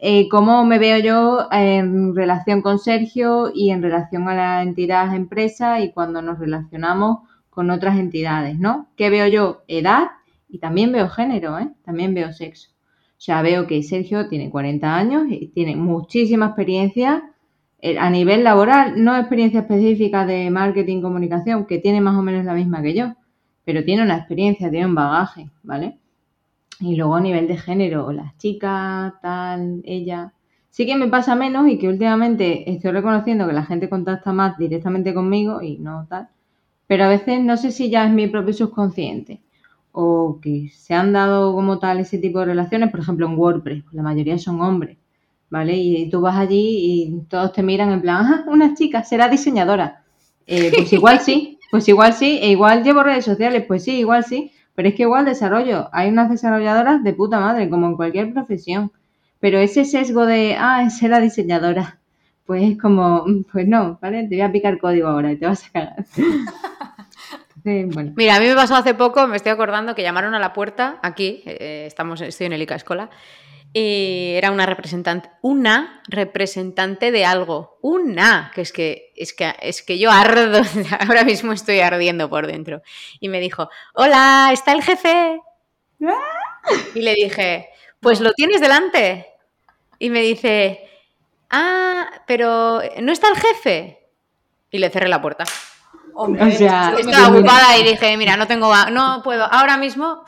[0.00, 5.14] Eh, cómo me veo yo en relación con Sergio y en relación a la entidad
[5.14, 7.18] empresa y cuando nos relacionamos
[7.50, 8.88] con otras entidades, ¿no?
[8.96, 9.62] ¿Qué veo yo?
[9.66, 10.10] Edad
[10.48, 11.68] y también veo género, ¿eh?
[11.84, 12.70] También veo sexo.
[13.18, 17.32] O sea, veo que Sergio tiene 40 años y tiene muchísima experiencia
[17.80, 22.44] eh, a nivel laboral, no experiencia específica de marketing, comunicación, que tiene más o menos
[22.44, 23.14] la misma que yo,
[23.64, 25.98] pero tiene una experiencia, tiene un bagaje, ¿vale?
[26.80, 30.32] Y luego a nivel de género, las chicas, tal, ella.
[30.70, 34.56] Sí que me pasa menos y que últimamente estoy reconociendo que la gente contacta más
[34.58, 36.28] directamente conmigo y no tal.
[36.86, 39.40] Pero a veces no sé si ya es mi propio subconsciente
[39.92, 43.82] o que se han dado como tal ese tipo de relaciones, por ejemplo en WordPress,
[43.82, 44.96] pues la mayoría son hombres,
[45.50, 45.76] ¿vale?
[45.76, 50.04] Y tú vas allí y todos te miran en plan, ah, una chica, será diseñadora.
[50.46, 54.24] Eh, pues igual sí, pues igual sí, e igual llevo redes sociales, pues sí, igual
[54.24, 58.32] sí, pero es que igual desarrollo, hay unas desarrolladoras de puta madre, como en cualquier
[58.32, 58.92] profesión,
[59.40, 61.98] pero ese sesgo de, ah, será diseñadora,
[62.46, 64.28] pues es como, mm, pues no, ¿vale?
[64.28, 65.96] Te voy a picar código ahora y te vas a cagar.
[67.64, 68.12] Bueno.
[68.16, 71.00] Mira, a mí me pasó hace poco, me estoy acordando que llamaron a la puerta
[71.02, 73.10] aquí, eh, estamos, estoy en el ICA Escola,
[73.72, 79.82] y era una representante, una representante de algo, una, que es que es que es
[79.82, 80.62] que yo ardo,
[81.06, 82.82] ahora mismo estoy ardiendo por dentro.
[83.20, 85.40] Y me dijo, "Hola, ¿está el jefe?"
[86.94, 87.68] Y le dije,
[88.00, 89.26] "Pues lo tienes delante."
[89.98, 90.88] Y me dice,
[91.50, 93.98] "Ah, pero ¿no está el jefe?"
[94.70, 95.44] Y le cerré la puerta.
[96.14, 100.24] Hombre, O sea, Estaba ocupada y dije, mira, no tengo, no puedo, ahora mismo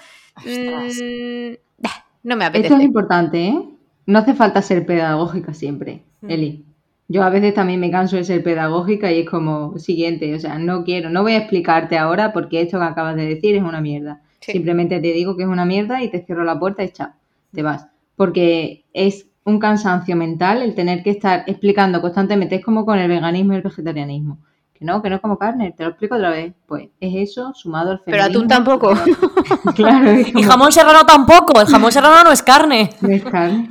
[2.23, 2.75] no me Esto apetece.
[2.77, 3.65] es importante, ¿eh?
[4.07, 6.31] No hace falta ser pedagógica siempre, Mm.
[6.31, 6.65] Eli.
[7.09, 10.59] Yo a veces también me canso de ser pedagógica y es como siguiente, o sea,
[10.59, 13.81] no quiero, no voy a explicarte ahora porque esto que acabas de decir es una
[13.81, 14.21] mierda.
[14.41, 14.53] Sí.
[14.53, 17.11] Simplemente te digo que es una mierda y te cierro la puerta y chao,
[17.53, 17.87] te vas.
[18.17, 23.09] Porque es un cansancio mental el tener que estar explicando constantemente, es como con el
[23.09, 24.39] veganismo y el vegetarianismo.
[24.75, 26.53] Que no, que no como carne, te lo explico otra vez.
[26.67, 28.49] Pues es eso sumado al Pero atún feminismo.
[28.49, 28.95] tampoco.
[29.75, 32.91] Claro, Y como, jamón serrano tampoco, el jamón serrano no es carne.
[33.01, 33.69] no es carne.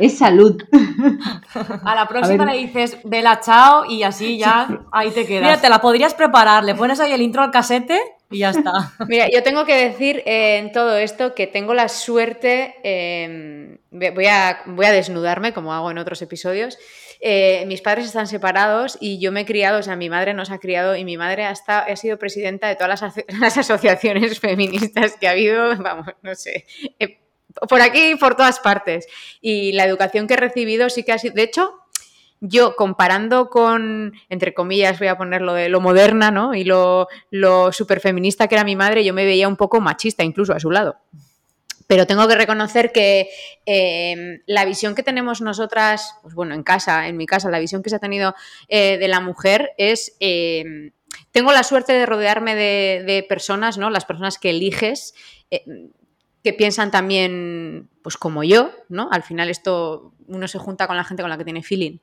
[0.00, 0.62] Es salud.
[1.84, 5.42] A la próxima A le dices vela chao y así ya ahí te quedas.
[5.42, 8.00] Mira, te la podrías preparar, le pones ahí el intro al casete
[8.30, 8.72] y ya está.
[9.08, 14.26] Mira, yo tengo que decir eh, en todo esto que tengo la suerte, eh, voy,
[14.26, 16.78] a, voy a desnudarme como hago en otros episodios.
[17.20, 20.50] Eh, mis padres están separados y yo me he criado, o sea, mi madre nos
[20.50, 24.38] ha criado y mi madre ha, esta- ha sido presidenta de todas las, las asociaciones
[24.40, 26.66] feministas que ha habido, vamos, no sé,
[26.98, 27.18] eh,
[27.68, 29.06] por aquí y por todas partes.
[29.40, 31.74] Y la educación que he recibido sí que ha sido, de hecho,
[32.40, 36.54] yo comparando con, entre comillas, voy a ponerlo de lo moderna, ¿no?
[36.54, 40.52] Y lo, lo superfeminista que era mi madre, yo me veía un poco machista incluso
[40.52, 40.96] a su lado.
[41.86, 43.28] Pero tengo que reconocer que
[43.64, 47.82] em, la visión que tenemos nosotras, pues bueno, en casa, en mi casa, la visión
[47.82, 48.34] que se ha tenido
[48.68, 50.16] eh, de la mujer es...
[50.20, 50.92] Em,
[51.30, 53.90] tengo la suerte de rodearme de, personas, ¿no?
[53.90, 55.14] Las personas que eliges,
[55.50, 55.64] eh,
[56.42, 59.08] que piensan también, pues como yo, ¿no?
[59.10, 61.98] Al final esto uno se junta con la gente con la que tiene feeling.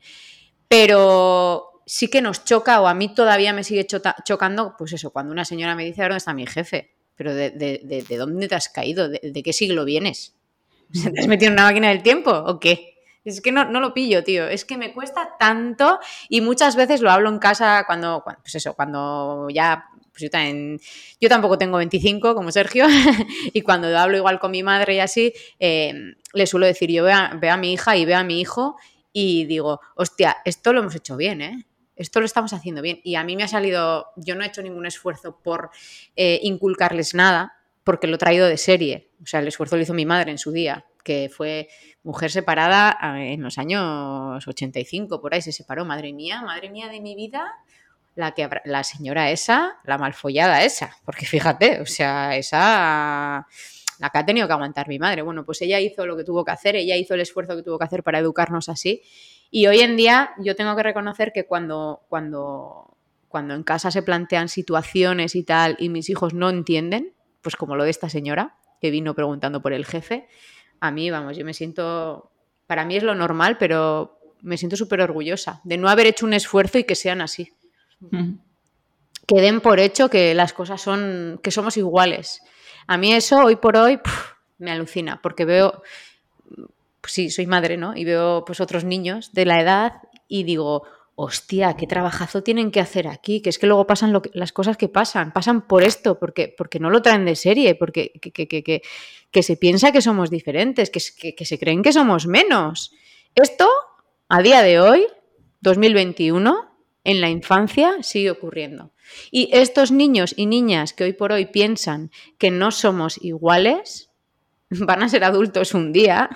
[0.67, 5.31] Pero sí que nos choca, o a mí todavía me sigue chocando, pues eso, cuando
[5.31, 6.92] una señora me dice, ¿dónde está mi jefe?
[7.15, 9.09] Pero ¿de, de, dónde te has caído?
[9.09, 10.35] ¿De, qué siglo vienes?
[10.91, 12.93] ¿Te has metido en una máquina del tiempo o qué?
[13.23, 14.47] Es que no, no, lo pillo, tío.
[14.47, 18.73] Es que me cuesta tanto y muchas veces lo hablo en casa cuando, pues eso,
[18.73, 20.79] cuando ya, pues yo también,
[21.21, 22.85] yo tampoco tengo 25 como Sergio
[23.53, 27.15] y cuando hablo igual con mi madre y así, eh, le suelo decir, yo veo
[27.15, 28.75] a, veo a mi hija y veo a mi hijo
[29.13, 31.65] y digo, hostia, esto lo hemos hecho bien, ¿eh?
[31.95, 32.99] Esto lo estamos haciendo bien.
[33.03, 35.71] Y a mí me ha salido, yo no he hecho ningún esfuerzo por
[36.15, 39.09] eh, inculcarles nada, porque lo he traído de serie.
[39.21, 41.69] O sea, el esfuerzo lo hizo mi madre en su día, que fue
[42.03, 45.85] mujer separada en los años 85, por ahí se separó.
[45.85, 47.53] Madre mía, madre mía de mi vida,
[48.15, 50.95] la, que, la señora esa, la malfollada esa.
[51.05, 53.47] Porque fíjate, o sea, esa
[53.99, 55.21] la que ha tenido que aguantar mi madre.
[55.21, 57.77] Bueno, pues ella hizo lo que tuvo que hacer, ella hizo el esfuerzo que tuvo
[57.77, 59.01] que hacer para educarnos así.
[59.51, 64.01] Y hoy en día yo tengo que reconocer que cuando, cuando, cuando en casa se
[64.01, 68.55] plantean situaciones y tal y mis hijos no entienden, pues como lo de esta señora
[68.81, 70.27] que vino preguntando por el jefe,
[70.79, 72.31] a mí, vamos, yo me siento,
[72.67, 76.33] para mí es lo normal, pero me siento súper orgullosa de no haber hecho un
[76.33, 77.53] esfuerzo y que sean así.
[79.25, 82.41] Que den por hecho que las cosas son, que somos iguales.
[82.87, 83.99] A mí eso, hoy por hoy,
[84.57, 85.83] me alucina, porque veo,
[87.01, 87.95] pues sí, soy madre, ¿no?
[87.95, 89.93] Y veo pues otros niños de la edad
[90.27, 90.83] y digo,
[91.15, 94.89] hostia, qué trabajazo tienen que hacer aquí, que es que luego pasan las cosas que
[94.89, 98.81] pasan, pasan por esto, porque, porque no lo traen de serie, porque que,
[99.31, 102.93] que, se piensa que somos diferentes, que, que, se creen que somos menos.
[103.35, 103.69] Esto,
[104.27, 105.05] a día de hoy,
[105.61, 106.72] 2021,
[107.03, 108.91] en la infancia sigue ocurriendo.
[109.31, 114.09] Y estos niños y niñas que hoy por hoy piensan que no somos iguales,
[114.69, 116.29] van a ser adultos un día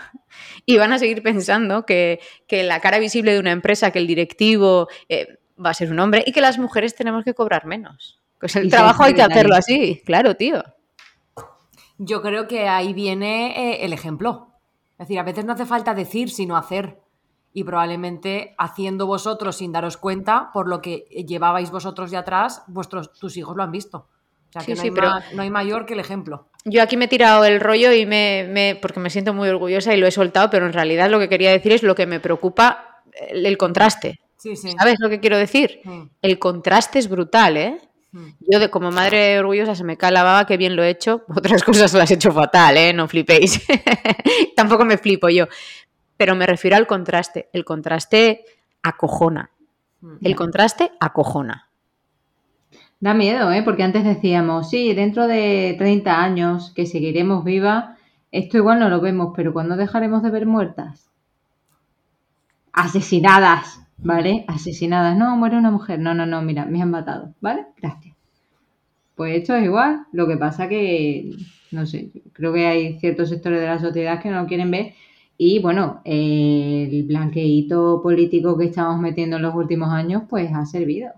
[0.66, 4.88] y van a seguir pensando que, la cara visible de una empresa, que el directivo
[5.10, 8.20] eh, va a ser un hombre y que las mujeres tenemos que cobrar menos.
[8.40, 10.64] Pues el trabajo hay que hacerlo así, claro, tío.
[11.98, 14.54] Yo creo que ahí viene eh, el ejemplo.
[14.92, 17.00] Es decir, a veces no hace falta decir, sino hacer.
[17.58, 23.14] Y probablemente haciendo vosotros sin daros cuenta, por lo que llevabais vosotros de atrás, vuestros,
[23.14, 23.98] tus hijos lo han visto.
[24.50, 25.10] O sea, que no, hay pero...
[25.34, 26.50] no hay mayor que el ejemplo.
[26.66, 29.98] Yo aquí me he tirado el rollo y me, porque me siento muy orgullosa y
[29.98, 33.02] lo he soltado, pero en realidad lo que quería decir es lo que me preocupa
[33.30, 34.20] el, contraste.
[34.38, 35.82] ¿Sabes lo que quiero decir?
[36.22, 37.82] El contraste es brutal, ¿eh?
[38.40, 41.24] Yo de, como madre orgullosa se me cae la baba, que bien lo he hecho.
[41.36, 42.94] Otras cosas las he hecho fatal, ¿eh?
[42.94, 43.66] No flipéis.
[44.56, 45.48] Tampoco me flipo yo.
[46.18, 47.50] Pero me refiero al contraste.
[47.54, 48.44] El contraste
[48.84, 49.52] acojona.
[50.22, 51.70] El contraste acojona.
[53.00, 53.62] Da miedo, ¿eh?
[53.64, 57.96] Porque antes decíamos, sí, dentro de 30 años que seguiremos vivas,
[58.32, 61.10] esto igual no lo vemos, pero ¿cuándo dejaremos de ver muertas?
[62.74, 64.46] Asesinadas, ¿vale?
[64.48, 65.16] Asesinadas.
[65.16, 66.00] No, muere una mujer.
[66.00, 67.68] No, no, no, mira, me han matado, ¿vale?
[67.78, 68.16] Gracias.
[69.16, 70.06] Pues esto es igual.
[70.12, 71.32] Lo que pasa que,
[71.72, 74.94] no sé, creo que hay ciertos sectores de la sociedad que no lo quieren ver.
[75.38, 81.12] Y bueno, el blanqueíto político que estamos metiendo en los últimos años, pues ha servido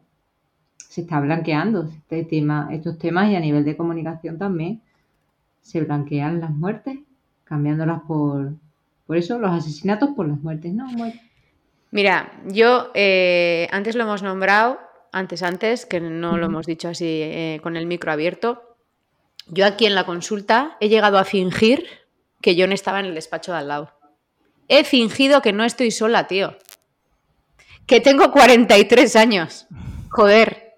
[0.89, 4.81] se está blanqueando este tema, estos temas y a nivel de comunicación también
[5.61, 6.97] se blanquean las muertes,
[7.43, 8.53] cambiándolas por,
[9.05, 10.87] por eso, los asesinatos por las muertes, ¿no?
[11.91, 14.79] Mira, yo eh, antes lo hemos nombrado,
[15.11, 18.75] antes, antes, que no lo hemos dicho así eh, con el micro abierto.
[19.47, 21.85] Yo aquí en la consulta he llegado a fingir
[22.41, 23.98] que yo no estaba en el despacho de al lado.
[24.69, 26.55] He fingido que no estoy sola, tío.
[27.85, 29.67] Que tengo 43 años.
[30.09, 30.75] Joder,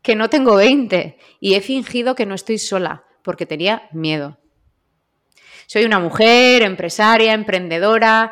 [0.00, 4.38] que no tengo 20 y he fingido que no estoy sola porque tenía miedo.
[5.66, 8.30] Soy una mujer, empresaria, emprendedora,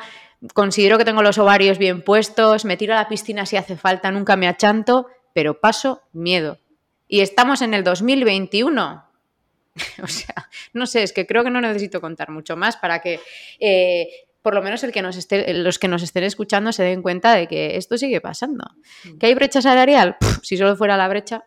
[0.55, 4.11] considero que tengo los ovarios bien puestos, me tiro a la piscina si hace falta,
[4.11, 6.59] nunca me achanto, pero paso miedo.
[7.09, 9.05] Y estamos en el 2021.
[10.03, 13.21] o sea, no sé, es que creo que no necesito contar mucho más para que
[13.59, 14.09] eh,
[14.43, 17.35] por lo menos el que nos esté, los que nos estén escuchando se den cuenta
[17.35, 18.65] de que esto sigue pasando.
[19.05, 19.19] Mm.
[19.19, 20.17] ¿Que hay brecha salarial?
[20.43, 21.45] si solo fuera la brecha,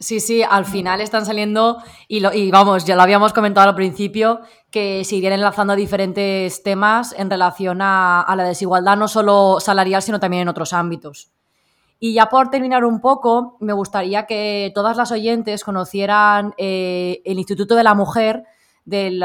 [0.00, 1.78] Sí, sí, al final están saliendo,
[2.08, 6.62] y, lo, y, vamos, ya lo habíamos comentado al principio, que se irían enlazando diferentes
[6.64, 11.30] temas en relación a, la desigualdad, no solo salarial, sino también en otros ámbitos.
[12.00, 17.38] Y ya por terminar un poco, me gustaría que todas las oyentes conocieran eh, el
[17.38, 18.44] Instituto de la Mujer
[18.84, 19.20] del,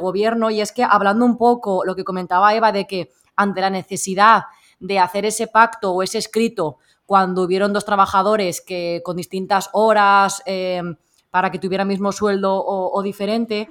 [0.00, 0.50] gobierno.
[0.50, 4.44] Y es que hablando un poco lo que comentaba Eva de que ante la necesidad
[4.80, 10.42] de hacer ese pacto o ese escrito cuando hubieron dos trabajadores que con distintas horas
[10.46, 10.82] eh,
[11.30, 13.68] para que tuvieran mismo sueldo o, diferente,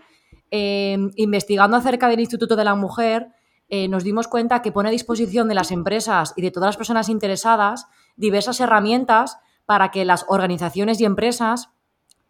[0.51, 3.29] eh, investigando acerca del Instituto de la Mujer,
[3.69, 6.77] eh, nos dimos cuenta que pone a disposición de las empresas y de todas las
[6.77, 11.69] personas interesadas diversas herramientas para que las organizaciones y empresas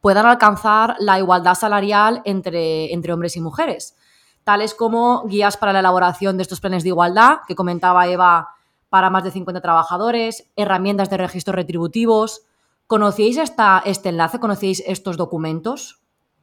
[0.04, 3.96] puedan alcanzar la igualdad salarial entre, entre hombres y mujeres,
[4.44, 8.50] tales como guías para la elaboración de estos planes de igualdad, que comentaba Eva,
[8.90, 12.42] para más de 50 trabajadores, herramientas de registros retributivos.
[12.86, 14.42] ¿Conocíais esta, este enlace?
[14.42, 16.02] ¿Conocíais estos documentos?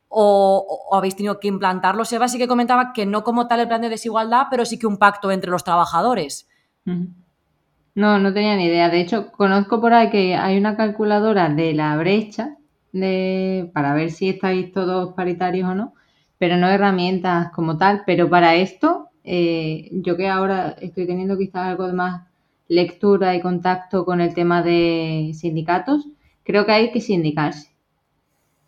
[0.09, 2.11] O, o, habéis tenido que implantarlos?
[2.15, 4.87] Eva sí que comentaba que no como tal el plan de desigualdad, pero sí que
[4.87, 6.49] un pacto entre los trabajadores.
[6.87, 8.89] No, no tenía ni idea.
[8.89, 12.57] De hecho, conozco por ahí que hay una calculadora de la brecha
[12.93, 15.95] de, para ver si estáis todos paritarios o no,
[16.39, 18.03] pero no herramientas como tal.
[18.07, 22.23] Pero para esto, eh, yo que ahora estoy teniendo quizás algo de más
[22.69, 26.07] lectura y contacto con el tema de sindicatos,
[26.45, 27.71] creo que hay que sindicarse.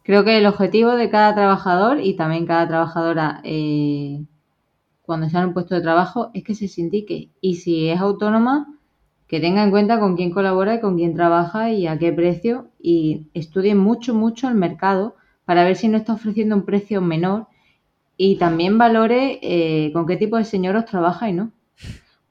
[0.02, 4.24] Creo que el objetivo de cada trabajador y también cada trabajadora eh,
[5.02, 7.30] cuando sea en un puesto de trabajo es que se sindique.
[7.40, 8.66] Y si es autónoma,
[9.32, 12.68] que tenga en cuenta con quién colabora y con quién trabaja y a qué precio
[12.78, 15.16] y estudie mucho, mucho el mercado
[15.46, 17.46] para ver si no está ofreciendo un precio menor
[18.18, 21.50] y también valore eh, con qué tipo de señor os trabaja y no.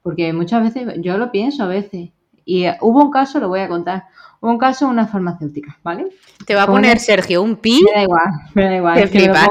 [0.00, 2.10] Porque muchas veces, yo lo pienso a veces,
[2.44, 4.04] y uh, hubo un caso, lo voy a contar,
[4.40, 6.06] hubo un caso una farmacéutica, ¿vale?
[6.46, 7.82] Te va a poner Sergio un pi.
[7.82, 8.94] Me da igual, me da igual.
[8.94, 9.48] Te flipas.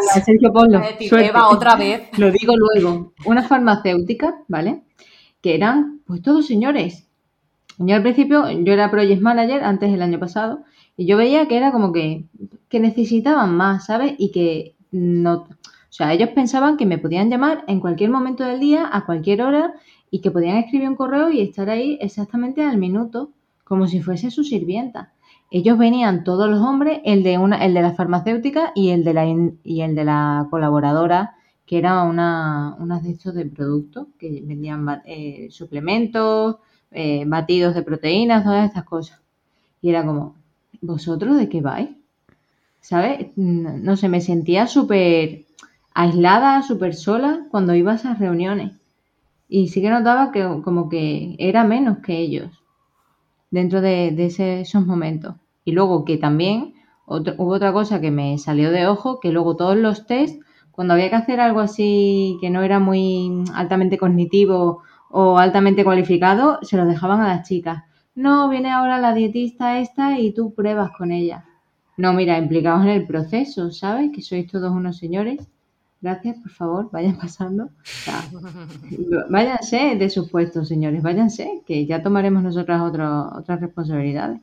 [0.53, 1.09] ponga, Sergio.
[1.09, 1.27] Suerte.
[1.27, 2.03] Eva, otra vez.
[2.17, 3.11] Lo digo luego.
[3.25, 4.83] Una farmacéutica, ¿vale?
[5.41, 7.10] Que eran, pues todos señores.
[7.85, 10.63] Yo al principio, yo era project manager antes del año pasado,
[10.97, 12.25] y yo veía que era como que,
[12.69, 14.13] que necesitaban más, ¿sabes?
[14.17, 15.33] Y que no.
[15.43, 19.41] O sea, ellos pensaban que me podían llamar en cualquier momento del día, a cualquier
[19.41, 19.73] hora,
[20.09, 23.31] y que podían escribir un correo y estar ahí exactamente al minuto,
[23.63, 25.13] como si fuese su sirvienta.
[25.49, 29.13] Ellos venían todos los hombres, el de una, el de la farmacéutica y el de
[29.13, 34.41] la y el de la colaboradora, que era una, unas de estos de productos que
[34.45, 36.57] vendían eh, suplementos,
[36.91, 39.19] eh, batidos de proteínas, todas estas cosas.
[39.81, 40.35] Y era como,
[40.81, 41.89] ¿vosotros de qué vais?
[42.81, 43.27] ¿Sabes?
[43.35, 45.45] No, sé, me sentía súper
[45.93, 48.73] aislada, súper sola cuando iba a esas reuniones.
[49.47, 52.49] Y sí que notaba que como que era menos que ellos
[53.51, 55.35] dentro de, esos momentos.
[55.63, 56.73] Y luego que también
[57.05, 61.09] hubo otra cosa que me salió de ojo, que luego todos los test, cuando había
[61.09, 64.81] que hacer algo así que no era muy altamente cognitivo
[65.11, 67.83] o altamente cualificado, se los dejaban a las chicas.
[68.15, 71.45] No, viene ahora la dietista esta y tú pruebas con ella.
[71.97, 74.11] No, mira, implicados en el proceso, ¿sabes?
[74.13, 75.47] Que sois todos unos señores.
[76.01, 77.69] Gracias, por favor, vayan pasando.
[79.29, 84.41] Váyanse de sus puestos, señores, váyanse, que ya tomaremos nosotras otro- otras responsabilidades.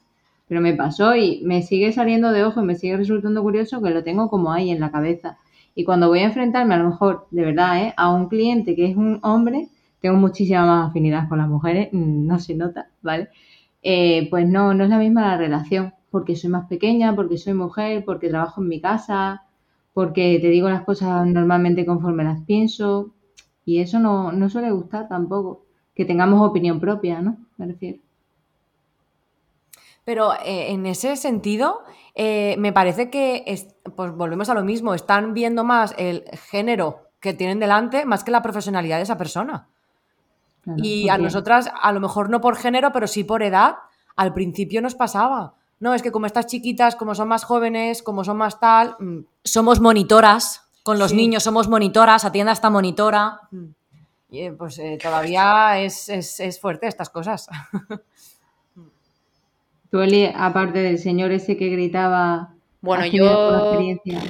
[0.49, 3.91] Pero me pasó y me sigue saliendo de ojo y me sigue resultando curioso que
[3.91, 5.37] lo tengo como ahí en la cabeza.
[5.75, 7.95] Y cuando voy a enfrentarme, a lo mejor, de verdad, ¿eh?
[7.97, 9.69] a un cliente que es un hombre,
[10.01, 13.29] tengo muchísima más afinidad con las mujeres, no se nota, ¿vale?
[13.83, 17.55] Eh, pues no, no es la misma la relación, porque soy más pequeña, porque soy
[17.55, 19.43] mujer, porque trabajo en mi casa,
[19.95, 23.15] porque te digo las cosas normalmente conforme las pienso,
[23.65, 27.37] y eso no, no suele gustar tampoco, que tengamos opinión propia, ¿no?
[27.57, 27.99] Me refiero.
[30.05, 31.83] Pero eh, en ese sentido,
[32.15, 37.11] eh, me parece que, es- pues volvemos a lo mismo, están viendo más el género
[37.21, 39.69] que tienen delante más que la profesionalidad de esa persona.
[40.77, 43.77] Claro, Y a porque- nosotras, a lo mejor no por género, pero sí por edad,
[44.17, 45.55] al principio nos pasaba.
[45.81, 49.19] No, es que como estas chiquitas, como son más jóvenes, como son más tal, mm,
[49.45, 50.65] somos monitoras.
[50.83, 51.17] Con los Sí.
[51.17, 53.41] niños somos monitoras, atienda a esta monitora.
[54.31, 57.49] Y, eh, pues eh, todavía es, es- es fuerte estas cosas.
[59.91, 59.99] Tú,
[60.35, 62.51] aparte del señor ese que gritaba,
[62.83, 64.21] Bueno, yo experiencia?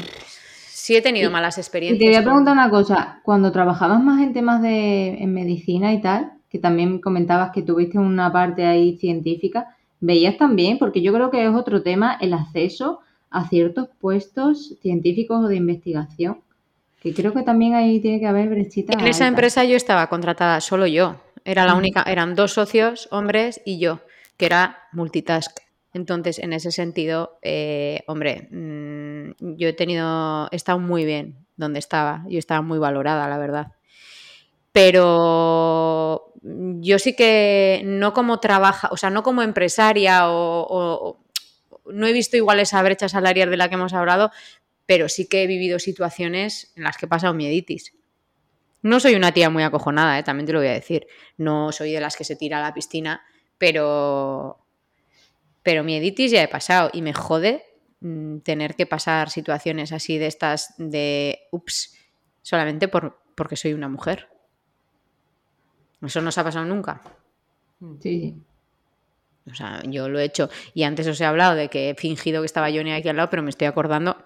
[0.88, 1.98] Sí he tenido Y- malas Y experiencias.
[1.98, 6.00] te voy a preguntar una cosa, cuando trabajabas más en temas de en medicina y
[6.00, 10.78] tal, que también comentabas que tuviste una parte ahí científica, ¿veías también?
[10.78, 15.56] Porque yo creo que es otro tema el acceso a ciertos puestos científicos o de
[15.56, 16.38] investigación,
[17.02, 20.62] que creo que también ahí tiene que haber brechitas En esa empresa yo estaba contratada
[20.62, 21.16] solo yo.
[21.44, 21.80] Era la Ujú.
[21.80, 24.00] única, eran dos socios, hombres y yo,
[24.38, 25.54] que era multitask.
[25.94, 28.48] Entonces, en ese sentido, eh, hombre,
[29.40, 32.24] mm, yo he tenido, he estado muy bien donde estaba.
[32.28, 33.72] Yo estaba muy valorada, la verdad.
[34.72, 41.18] Pero yo sí que no como trabaja, o sea, no como empresaria o-
[41.90, 44.30] no he visto igual esa brecha salarial de la que hemos hablado,
[44.86, 47.94] pero sí que he vivido situaciones en las que he pasado mieditis.
[48.82, 50.22] No soy una tía muy acojonada, ¿eh?
[50.22, 51.06] también te lo voy a decir.
[51.38, 53.22] No soy de las que se tira a la piscina,
[53.56, 54.58] pero,
[55.62, 57.64] pero mieditis ya he pasado y me jode
[58.00, 61.94] mm, tener que pasar situaciones así de estas de, ups,
[62.42, 64.28] solamente por, porque soy una mujer.
[66.02, 67.00] Eso no se ha pasado nunca.
[68.00, 68.34] Sí,
[69.50, 70.48] O sea, yo lo he hecho.
[70.74, 73.30] Y antes os he hablado de que he fingido que estaba Johnny aquí al lado,
[73.30, 74.16] pero me estoy acordando.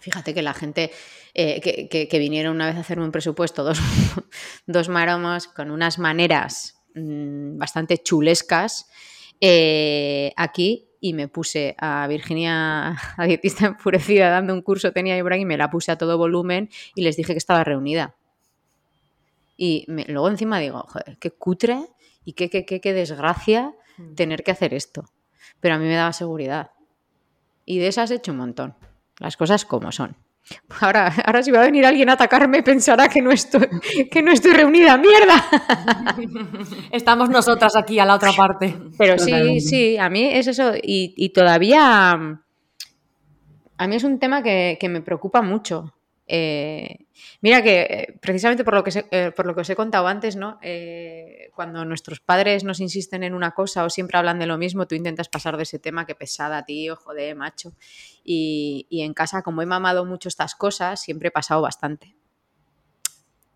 [0.00, 0.90] Fíjate que la gente
[1.34, 3.78] eh, que, que- que vinieron una vez a hacerme un presupuesto, dos,
[4.66, 8.88] dos maromos con unas maneras mm, bastante chulescas
[9.40, 15.24] eh, aquí y me puse a Virginia, a dietista enfurecida, dando un curso, tenía yo
[15.24, 18.14] por aquí, me la puse a todo volumen y les dije que estaba reunida.
[19.56, 21.86] Y me- luego encima digo, joder, qué cutre
[22.24, 23.74] y qué, qué, qué, qué desgracia
[24.14, 25.04] tener que hacer esto.
[25.60, 26.70] Pero a mí me daba seguridad.
[27.64, 28.74] Y de esas he hecho un montón.
[29.18, 30.16] Las cosas como son.
[30.80, 33.68] Ahora, ahora si va a venir alguien a atacarme pensará que no estoy,
[34.10, 34.96] que no estoy reunida.
[34.98, 35.44] ¡Mierda!
[36.90, 38.76] Estamos nosotras aquí a la otra parte.
[38.98, 39.60] Pero sí, Totalmente.
[39.60, 40.74] sí, a mí es eso.
[40.76, 42.16] Y, y todavía.
[42.16, 42.40] mm,
[43.78, 45.94] A mí es un tema que, que me preocupa mucho.
[46.34, 47.08] Eh,
[47.42, 50.06] mira que eh, precisamente por lo que, se- eh, por lo que os he contado
[50.06, 50.58] antes, ¿no?
[51.54, 54.94] Cuando nuestros padres nos insisten en una cosa o siempre hablan de lo mismo, tú
[54.94, 57.74] intentas pasar de ese tema, que pesada, tío, joder, macho.
[58.24, 62.16] Y, en casa, como he mamado mucho estas cosas, siempre he pasado bastante.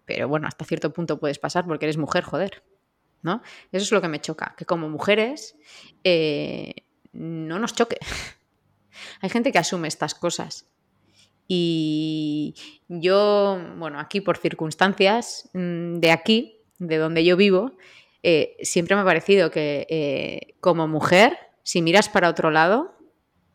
[0.04, 2.62] Pero bueno, hasta cierto punto puedes pasar porque eres mujer, joder.
[3.22, 3.42] ¿No?
[3.72, 5.56] Eso es lo que me choca, que como mujeres
[7.12, 7.96] no nos choque.
[9.22, 10.66] Hay gente que asume estas cosas.
[11.48, 12.54] Y
[12.88, 17.76] yo, bueno, aquí por circunstancias mm, de aquí, de donde yo vivo,
[18.22, 22.96] eh, siempre me ha parecido que eh, como mujer, si miras para otro lado,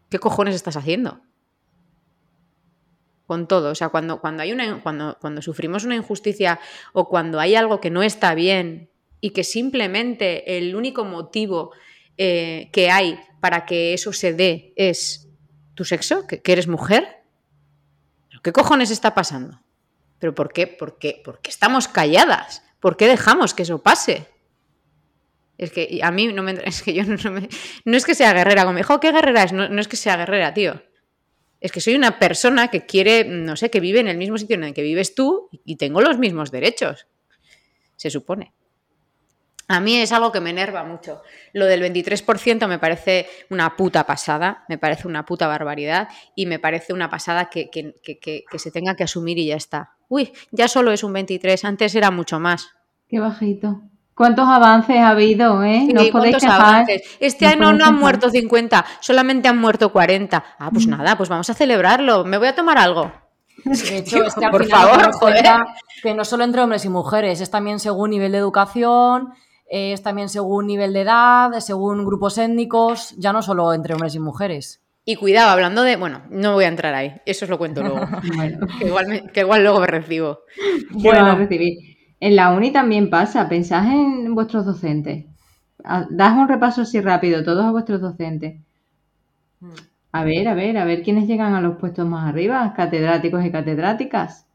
[0.10, 1.22] ¿qué cojones estás haciendo?
[3.26, 6.60] Con todo, o sea, cuando, cuando, hay una, cuando, cuando sufrimos una injusticia
[6.94, 8.90] o cuando hay algo que no está bien
[9.22, 11.72] y que simplemente el único motivo
[12.18, 15.30] eh, que hay para que eso se dé es
[15.76, 17.21] tu sexo, que, eres mujer, ¿pero
[18.42, 19.62] ¿qué cojones está pasando?
[20.20, 20.68] ¿Pero por qué?
[20.68, 21.22] ¿Por qué?
[21.24, 22.64] ¿Por qué estamos calladas?
[22.80, 24.28] ¿Por qué dejamos que eso pase?
[25.58, 26.54] Es que a mí no me...
[26.66, 29.54] Es que yo no, es que sea guerrera, como me dijo, ¿qué guerrera es?
[29.54, 30.82] No, no es que sea guerrera, tío.
[31.60, 34.56] Es que soy una persona que quiere, no sé, que vive en el mismo sitio
[34.56, 37.08] en el que vives tú y tengo los mismos derechos.
[37.96, 38.54] Se supone.
[39.68, 41.22] A mí es algo que me enerva mucho.
[41.54, 46.60] Lo del 23% me parece una puta pasada, me parece una puta barbaridad y me
[46.60, 49.92] parece una pasada que, que- que- que- que se tenga que asumir y ya está.
[50.10, 52.70] Uy, ya solo es un 23, antes era mucho más.
[53.08, 53.82] Qué bajito.
[54.14, 55.88] ¿Cuántos avances ha habido, eh?
[55.88, 56.62] no podéis ¿cuántos quejar.
[56.62, 57.02] avances?
[57.22, 60.44] Este No año no han muerto 50, solamente han muerto 40.
[60.60, 60.90] Ah, pues Mm.
[60.92, 62.26] nada, pues vamos a celebrarlo.
[62.26, 63.10] Me voy a tomar algo.
[63.64, 65.46] De hecho, es que al Por final favor, joder.
[66.04, 69.34] que no solo entre hombres y mujeres, es también según nivel de educación,
[69.72, 74.20] es también según nivel de edad, según grupos étnicos, ya no solo entre hombres y
[74.20, 74.82] mujeres.
[75.06, 75.96] Y cuidado, hablando de.
[75.96, 78.02] Bueno, no voy a entrar ahí, eso os lo cuento luego.
[78.36, 80.40] Bueno, que, igual me- que igual luego me recibo.
[81.02, 81.78] ¿qué van a recibir?
[82.20, 85.26] En la uni también pasa, pensad en vuestros docentes.
[85.84, 88.62] A- Das un repaso así rápido, todos a vuestros docentes.
[90.12, 93.52] A ver, a ver, a ver quiénes llegan a los puestos más arriba, catedráticos y
[93.52, 94.46] catedráticas.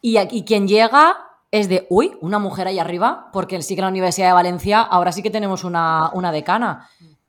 [0.00, 1.16] Y aquí quien llega
[1.52, 4.80] es de, uy, una mujer ahí arriba, porque sí que en la Universidad de Valencia
[4.80, 6.88] ahora sí que tenemos una, una decana.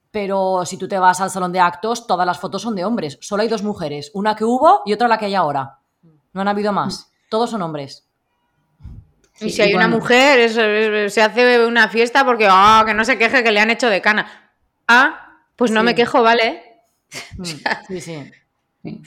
[0.10, 3.18] Pero si tú te vas al salón de actos, todas las fotos son de hombres.
[3.22, 5.78] Solo hay dos mujeres, una que hubo y otra la que hay ahora.
[6.34, 7.12] No han habido más.
[7.30, 8.08] Todos son hombres.
[9.40, 12.94] y si hay y una mujer, es- es- se hace una fiesta porque, ah, que
[12.94, 14.52] no se queje que le han hecho decana.
[14.88, 15.86] Ah, pues no Sí.
[15.88, 16.64] me quejo, ¿vale?
[17.38, 17.44] Mm,
[17.88, 18.32] Sí, sí.
[18.84, 19.02] Sí.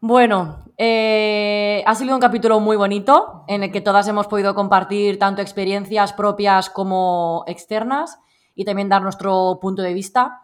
[0.00, 5.18] Bueno, eh, ha sido un capítulo muy bonito en el que todas hemos podido compartir
[5.18, 8.20] tanto experiencias propias como externas
[8.54, 10.42] y también dar nuestro punto de vista.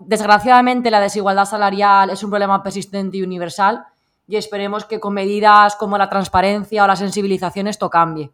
[0.00, 3.86] Desgraciadamente, la desigualdad salarial es un problema persistente y universal
[4.28, 8.30] y esperemos que con medidas como la transparencia o la sensibilización esto cambie.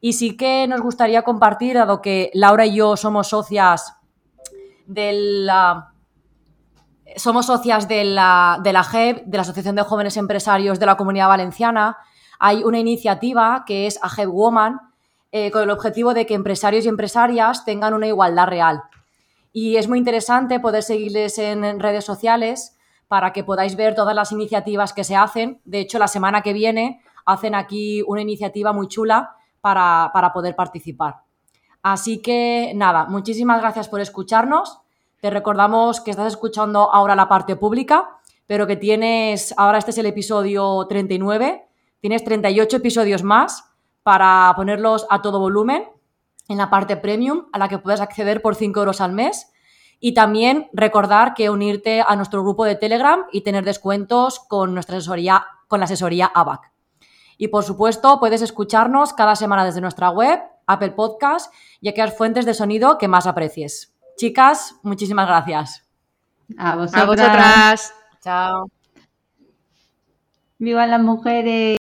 [0.00, 3.96] Y sí que nos gustaría compartir, dado que Laura y yo somos socias
[4.86, 5.93] de la
[7.16, 10.96] somos socias de la, de la JEB, de la Asociación de Jóvenes Empresarios de la
[10.96, 11.98] Comunidad Valenciana.
[12.38, 14.80] Hay una iniciativa que es AJEB Woman,
[15.32, 18.82] eh, con el objetivo de que empresarios y empresarias tengan una igualdad real.
[19.52, 22.76] Y es muy interesante poder seguirles en, en redes sociales
[23.08, 25.60] para que podáis ver todas las iniciativas que se hacen.
[25.64, 30.54] De hecho, la semana que viene hacen aquí una iniciativa muy chula para, para poder
[30.54, 31.22] participar.
[31.82, 34.83] Así que nada, muchísimas gracias por escucharnos.
[35.24, 39.96] Te recordamos que estás escuchando ahora la parte pública, pero que tienes, ahora este es
[39.96, 41.66] el episodio 39,
[41.98, 43.64] tienes 38 episodios más
[44.02, 45.88] para ponerlos a todo volumen
[46.50, 49.50] en la parte premium a la que puedes acceder por 5 euros al mes.
[49.98, 54.98] Y también recordar que unirte a nuestro grupo de Telegram y tener descuentos con nuestra
[54.98, 56.70] asesoría, con la asesoría ABAC.
[57.38, 61.50] Y por supuesto, puedes escucharnos cada semana desde nuestra web, Apple Podcast
[61.80, 63.93] y aquellas fuentes de sonido que más aprecies.
[64.16, 65.84] Chicas, muchísimas gracias.
[66.58, 67.02] A vosotras.
[67.02, 67.94] A vosotras.
[68.22, 68.70] Chao.
[70.58, 71.76] ¡Vivan las mujeres!